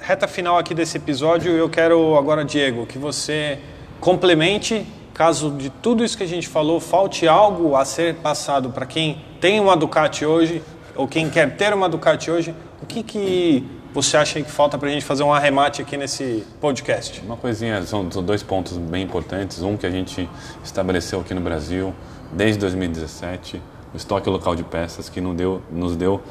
reta 0.00 0.28
final 0.28 0.58
aqui 0.58 0.74
desse 0.74 0.96
episódio, 0.96 1.52
eu 1.52 1.68
quero 1.68 2.16
agora, 2.16 2.44
Diego, 2.44 2.86
que 2.86 2.98
você 2.98 3.58
complemente 3.98 4.86
caso 5.20 5.50
de 5.50 5.68
tudo 5.68 6.02
isso 6.02 6.16
que 6.16 6.22
a 6.22 6.26
gente 6.26 6.48
falou, 6.48 6.80
falte 6.80 7.28
algo 7.28 7.76
a 7.76 7.84
ser 7.84 8.14
passado 8.14 8.70
para 8.70 8.86
quem 8.86 9.22
tem 9.38 9.60
uma 9.60 9.76
Ducati 9.76 10.24
hoje, 10.24 10.62
ou 10.96 11.06
quem 11.06 11.28
quer 11.28 11.58
ter 11.58 11.74
uma 11.74 11.90
Ducati 11.90 12.30
hoje, 12.30 12.54
o 12.82 12.86
que, 12.86 13.02
que 13.02 13.62
você 13.92 14.16
acha 14.16 14.40
que 14.40 14.50
falta 14.50 14.78
para 14.78 14.88
a 14.88 14.90
gente 14.90 15.04
fazer 15.04 15.22
um 15.22 15.30
arremate 15.30 15.82
aqui 15.82 15.94
nesse 15.98 16.42
podcast? 16.58 17.20
Uma 17.20 17.36
coisinha, 17.36 17.82
são 17.82 18.08
dois 18.08 18.42
pontos 18.42 18.78
bem 18.78 19.02
importantes. 19.02 19.60
Um 19.60 19.76
que 19.76 19.84
a 19.84 19.90
gente 19.90 20.26
estabeleceu 20.64 21.20
aqui 21.20 21.34
no 21.34 21.42
Brasil 21.42 21.92
desde 22.32 22.58
2017, 22.58 23.60
o 23.92 23.98
estoque 23.98 24.30
local 24.30 24.56
de 24.56 24.64
peças, 24.64 25.10
que 25.10 25.20
nos 25.20 25.36
deu, 25.36 25.60
nos 25.70 25.96
deu 25.96 26.22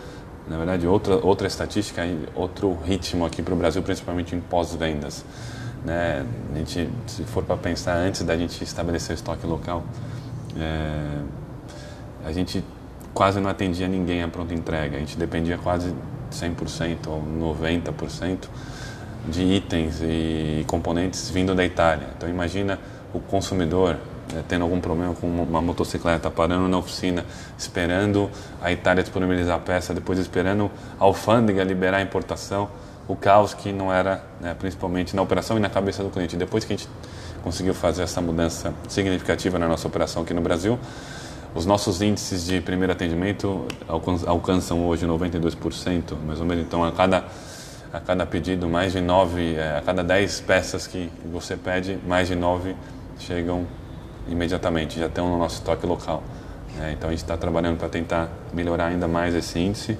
na 0.47 0.57
verdade, 0.57 0.87
outra, 0.87 1.23
outra 1.23 1.45
estatística, 1.45 2.01
outro 2.33 2.75
ritmo 2.83 3.23
aqui 3.23 3.43
para 3.43 3.53
o 3.53 3.57
Brasil, 3.57 3.83
principalmente 3.83 4.35
em 4.35 4.39
pós-vendas. 4.39 5.23
Né? 5.83 6.25
A 6.53 6.57
gente, 6.57 6.89
se 7.07 7.23
for 7.23 7.43
para 7.43 7.57
pensar 7.57 7.95
antes 7.95 8.23
da 8.23 8.35
gente 8.37 8.63
estabelecer 8.63 9.11
o 9.11 9.15
estoque 9.15 9.45
local, 9.45 9.83
é, 10.57 11.21
a 12.25 12.31
gente 12.31 12.63
quase 13.13 13.39
não 13.39 13.49
atendia 13.49 13.87
ninguém 13.87 14.21
à 14.23 14.27
pronta 14.27 14.53
entrega. 14.53 14.97
A 14.97 14.99
gente 14.99 15.17
dependia 15.17 15.57
quase 15.57 15.93
100% 16.31 17.07
ou 17.07 17.23
90% 17.55 18.47
de 19.27 19.43
itens 19.43 20.01
e 20.01 20.63
componentes 20.67 21.29
vindo 21.29 21.53
da 21.53 21.65
Itália. 21.65 22.07
Então 22.15 22.29
imagina 22.29 22.79
o 23.13 23.19
consumidor 23.19 23.97
né, 24.33 24.43
tendo 24.47 24.63
algum 24.63 24.79
problema 24.79 25.13
com 25.13 25.27
uma 25.27 25.61
motocicleta, 25.61 26.29
parando 26.29 26.67
na 26.67 26.77
oficina, 26.77 27.25
esperando 27.57 28.29
a 28.61 28.71
Itália 28.71 29.03
disponibilizar 29.03 29.57
a 29.57 29.59
peça, 29.59 29.93
depois 29.93 30.19
esperando 30.19 30.69
a 30.99 31.03
alfândega 31.03 31.63
liberar 31.63 31.97
a 31.97 32.01
importação 32.01 32.69
o 33.09 33.15
caos 33.15 33.55
que 33.55 33.73
não 33.73 33.91
era, 33.91 34.23
né, 34.39 34.55
principalmente 34.57 35.15
na 35.15 35.23
operação 35.23 35.57
e 35.57 35.59
na 35.59 35.67
cabeça 35.67 36.03
do 36.03 36.11
cliente. 36.11 36.37
Depois 36.37 36.63
que 36.63 36.73
a 36.73 36.77
gente 36.77 36.87
conseguiu 37.43 37.73
fazer 37.73 38.03
essa 38.03 38.21
mudança 38.21 38.71
significativa 38.87 39.57
na 39.57 39.67
nossa 39.67 39.87
operação 39.87 40.21
aqui 40.21 40.31
no 40.31 40.41
Brasil, 40.41 40.77
os 41.55 41.65
nossos 41.65 42.03
índices 42.03 42.45
de 42.45 42.61
primeiro 42.61 42.93
atendimento 42.93 43.65
alcançam 44.27 44.85
hoje 44.85 45.07
92%, 45.07 46.15
mais 46.23 46.39
ou 46.39 46.45
menos. 46.45 46.63
Então, 46.63 46.83
a 46.83 46.91
cada, 46.91 47.25
a 47.91 47.99
cada 47.99 48.27
pedido, 48.27 48.69
mais 48.69 48.91
de 48.91 49.01
nove, 49.01 49.55
é, 49.55 49.77
a 49.77 49.81
cada 49.81 50.03
10 50.03 50.41
peças 50.41 50.85
que 50.85 51.11
você 51.31 51.55
pede, 51.55 51.97
mais 52.07 52.27
de 52.27 52.35
nove 52.35 52.75
chegam 53.17 53.65
imediatamente, 54.27 54.99
já 54.99 55.07
estão 55.07 55.27
no 55.27 55.39
nosso 55.39 55.55
estoque 55.55 55.87
local. 55.87 56.21
É, 56.79 56.91
então, 56.91 57.09
a 57.09 57.11
gente 57.11 57.23
está 57.23 57.35
trabalhando 57.35 57.79
para 57.79 57.89
tentar 57.89 58.29
melhorar 58.53 58.85
ainda 58.85 59.07
mais 59.07 59.33
esse 59.33 59.57
índice. 59.57 59.97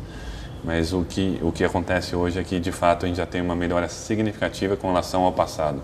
Mas 0.63 0.91
o 0.91 1.03
que, 1.03 1.39
o 1.41 1.51
que 1.51 1.63
acontece 1.63 2.15
hoje 2.15 2.39
é 2.39 2.43
que, 2.43 2.59
de 2.59 2.71
fato, 2.71 3.05
a 3.05 3.07
gente 3.07 3.17
já 3.17 3.25
tem 3.25 3.41
uma 3.41 3.55
melhora 3.55 3.87
significativa 3.87 4.75
com 4.75 4.87
relação 4.87 5.23
ao 5.23 5.31
passado. 5.31 5.81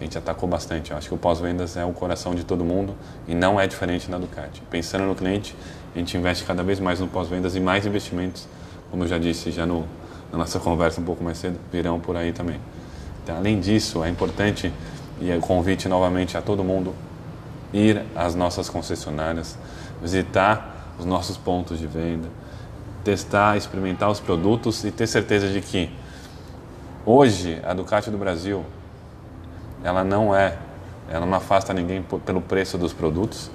A 0.00 0.04
gente 0.04 0.16
atacou 0.16 0.48
bastante. 0.48 0.90
Eu 0.90 0.96
acho 0.96 1.08
que 1.08 1.14
o 1.14 1.18
pós-vendas 1.18 1.76
é 1.76 1.84
o 1.84 1.92
coração 1.92 2.34
de 2.34 2.44
todo 2.44 2.64
mundo 2.64 2.94
e 3.26 3.34
não 3.34 3.60
é 3.60 3.66
diferente 3.66 4.10
na 4.10 4.18
Ducati. 4.18 4.62
Pensando 4.70 5.04
no 5.04 5.14
cliente, 5.14 5.54
a 5.94 5.98
gente 5.98 6.16
investe 6.16 6.44
cada 6.44 6.62
vez 6.62 6.78
mais 6.78 7.00
no 7.00 7.08
pós-vendas 7.08 7.56
e 7.56 7.60
mais 7.60 7.86
investimentos, 7.86 8.46
como 8.90 9.04
eu 9.04 9.08
já 9.08 9.18
disse 9.18 9.50
já 9.50 9.66
no, 9.66 9.84
na 10.32 10.38
nossa 10.38 10.58
conversa 10.58 11.00
um 11.00 11.04
pouco 11.04 11.22
mais 11.22 11.38
cedo, 11.38 11.58
virão 11.72 11.98
por 11.98 12.16
aí 12.16 12.32
também. 12.32 12.60
Então, 13.22 13.36
além 13.36 13.60
disso, 13.60 14.04
é 14.04 14.08
importante 14.08 14.72
e 15.20 15.30
é 15.30 15.38
convite 15.38 15.88
novamente 15.88 16.36
a 16.36 16.42
todo 16.42 16.62
mundo 16.62 16.94
ir 17.72 18.02
às 18.14 18.34
nossas 18.34 18.68
concessionárias, 18.68 19.58
visitar 20.00 20.94
os 20.98 21.04
nossos 21.04 21.36
pontos 21.36 21.78
de 21.78 21.86
venda, 21.86 22.28
testar, 23.04 23.56
experimentar 23.56 24.10
os 24.10 24.20
produtos 24.20 24.84
e 24.84 24.90
ter 24.90 25.06
certeza 25.06 25.48
de 25.48 25.60
que 25.60 25.90
hoje 27.04 27.60
a 27.64 27.72
Ducati 27.72 28.10
do 28.10 28.18
Brasil 28.18 28.64
ela 29.82 30.04
não 30.04 30.34
é, 30.34 30.56
ela 31.10 31.24
não 31.24 31.34
afasta 31.34 31.72
ninguém 31.72 32.04
pelo 32.24 32.40
preço 32.40 32.76
dos 32.76 32.92
produtos 32.92 33.50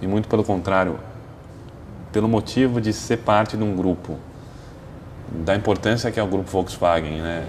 e 0.00 0.06
muito 0.06 0.28
pelo 0.28 0.44
contrário, 0.44 0.98
pelo 2.12 2.28
motivo 2.28 2.80
de 2.80 2.92
ser 2.92 3.18
parte 3.18 3.56
de 3.56 3.62
um 3.62 3.74
grupo, 3.74 4.16
da 5.44 5.54
importância 5.54 6.10
que 6.10 6.20
é 6.20 6.22
o 6.22 6.26
grupo 6.26 6.48
Volkswagen, 6.50 7.20
né, 7.20 7.44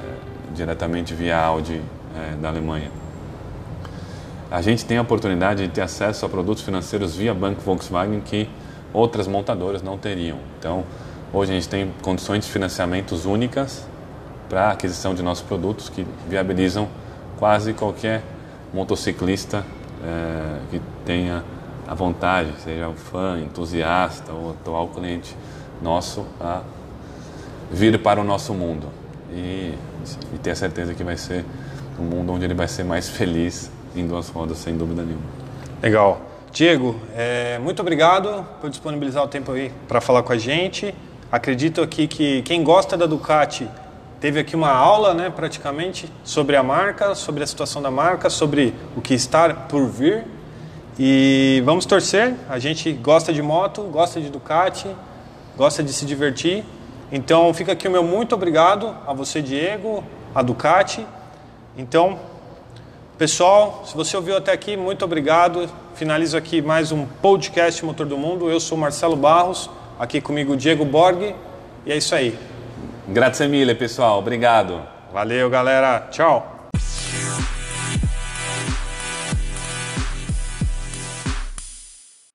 diretamente 0.54 1.14
via 1.14 1.38
Audi 1.38 1.82
é, 2.16 2.36
da 2.36 2.50
Alemanha. 2.50 2.92
A 4.50 4.62
gente 4.62 4.86
tem 4.86 4.98
a 4.98 5.02
oportunidade 5.02 5.68
de 5.68 5.74
ter 5.74 5.82
acesso 5.82 6.26
a 6.26 6.30
produtos 6.30 6.64
financeiros 6.64 7.16
via 7.16 7.34
Banco 7.34 7.62
Volkswagen 7.62 8.22
que 8.22 8.50
outras 8.94 9.28
montadoras 9.28 9.84
não 9.84 9.98
teriam. 9.98 10.38
Então, 10.58 10.86
Hoje 11.34 11.52
a 11.52 11.56
gente 11.56 11.68
tem 11.68 11.94
condições 12.02 12.46
de 12.46 12.52
financiamentos 12.52 13.26
únicas 13.26 13.86
para 14.48 14.70
a 14.70 14.72
aquisição 14.72 15.14
de 15.14 15.22
nossos 15.22 15.44
produtos 15.44 15.90
que 15.90 16.08
viabilizam 16.30 16.88
quase 17.38 17.74
qualquer 17.74 18.24
motociclista 18.74 19.66
é, 20.06 20.60
que 20.72 20.82
tenha 21.06 21.44
a 21.86 21.94
vontade, 21.94 22.50
seja 22.64 22.88
um 22.88 22.96
fã, 22.96 23.42
entusiasta 23.42 24.32
ou 24.32 24.52
atual 24.52 24.88
cliente 24.88 25.36
nosso, 25.82 26.26
a 26.40 26.62
vir 27.70 28.02
para 28.02 28.22
o 28.22 28.24
nosso 28.24 28.54
mundo 28.54 28.88
e, 29.30 29.74
e 30.34 30.38
ter 30.42 30.52
a 30.52 30.56
certeza 30.56 30.94
que 30.94 31.04
vai 31.04 31.18
ser 31.18 31.44
um 32.00 32.04
mundo 32.04 32.32
onde 32.32 32.46
ele 32.46 32.54
vai 32.54 32.70
ser 32.70 32.86
mais 32.86 33.10
feliz 33.10 33.70
em 33.94 34.08
duas 34.08 34.30
rodas, 34.30 34.60
sem 34.60 34.78
dúvida 34.78 35.02
nenhuma. 35.02 35.26
Legal. 35.84 36.22
Diego, 36.54 36.96
é, 37.14 37.60
muito 37.60 37.82
obrigado 37.82 38.46
por 38.62 38.70
disponibilizar 38.70 39.24
o 39.24 39.28
tempo 39.28 39.52
aí 39.52 39.72
para 39.90 40.00
falar 40.00 40.24
com 40.24 40.32
a 40.32 40.38
gente. 40.38 40.96
Acredito 41.30 41.82
aqui 41.82 42.08
que 42.08 42.42
quem 42.44 42.64
gosta 42.64 42.96
da 42.96 43.06
Ducati 43.06 43.68
teve 44.22 44.40
aqui 44.40 44.56
uma 44.56 44.72
aula, 44.72 45.14
né, 45.14 45.30
praticamente, 45.30 46.10
sobre 46.24 46.56
a 46.56 46.64
marca, 46.64 47.14
sobre 47.16 47.44
a 47.44 47.48
situação 47.48 47.82
da 47.82 47.92
marca, 47.92 48.30
sobre 48.30 48.74
o 48.96 49.02
que 49.02 49.14
está 49.14 49.54
por 49.54 49.86
vir. 49.88 50.24
E 50.98 51.62
vamos 51.66 51.86
torcer. 51.86 52.34
A 52.50 52.58
gente 52.60 52.94
gosta 52.94 53.34
de 53.34 53.42
moto, 53.42 53.82
gosta 53.84 54.22
de 54.22 54.30
Ducati, 54.30 54.88
gosta 55.58 55.84
de 55.84 55.92
se 55.92 56.06
divertir. 56.06 56.64
Então 57.12 57.54
fica 57.54 57.74
aqui 57.74 57.90
o 57.90 57.92
meu 57.92 58.04
muito 58.04 58.34
obrigado 58.34 58.96
a 59.06 59.12
você, 59.12 59.42
Diego, 59.42 60.06
a 60.34 60.42
Ducati. 60.42 61.06
Então, 61.78 62.18
pessoal, 63.18 63.84
se 63.86 63.94
você 63.94 64.16
ouviu 64.16 64.38
até 64.38 64.54
aqui, 64.54 64.78
muito 64.78 65.04
obrigado. 65.04 65.70
Finalizo 65.94 66.38
aqui 66.38 66.62
mais 66.62 66.94
um 66.94 67.06
podcast 67.06 67.84
Motor 67.84 68.06
do 68.06 68.18
Mundo. 68.18 68.50
Eu 68.50 68.62
sou 68.62 68.78
Marcelo 68.78 69.18
Barros. 69.18 69.70
Aqui 70.00 70.22
comigo 70.22 70.56
Diego 70.56 70.86
Borg. 70.86 71.34
E 71.86 71.92
é 71.92 71.98
isso 71.98 72.14
aí. 72.14 72.38
Grazie 73.08 73.48
mille, 73.48 73.74
pessoal. 73.74 74.20
Obrigado. 74.20 74.82
Valeu, 75.12 75.50
galera. 75.50 76.08
Tchau. 76.12 76.57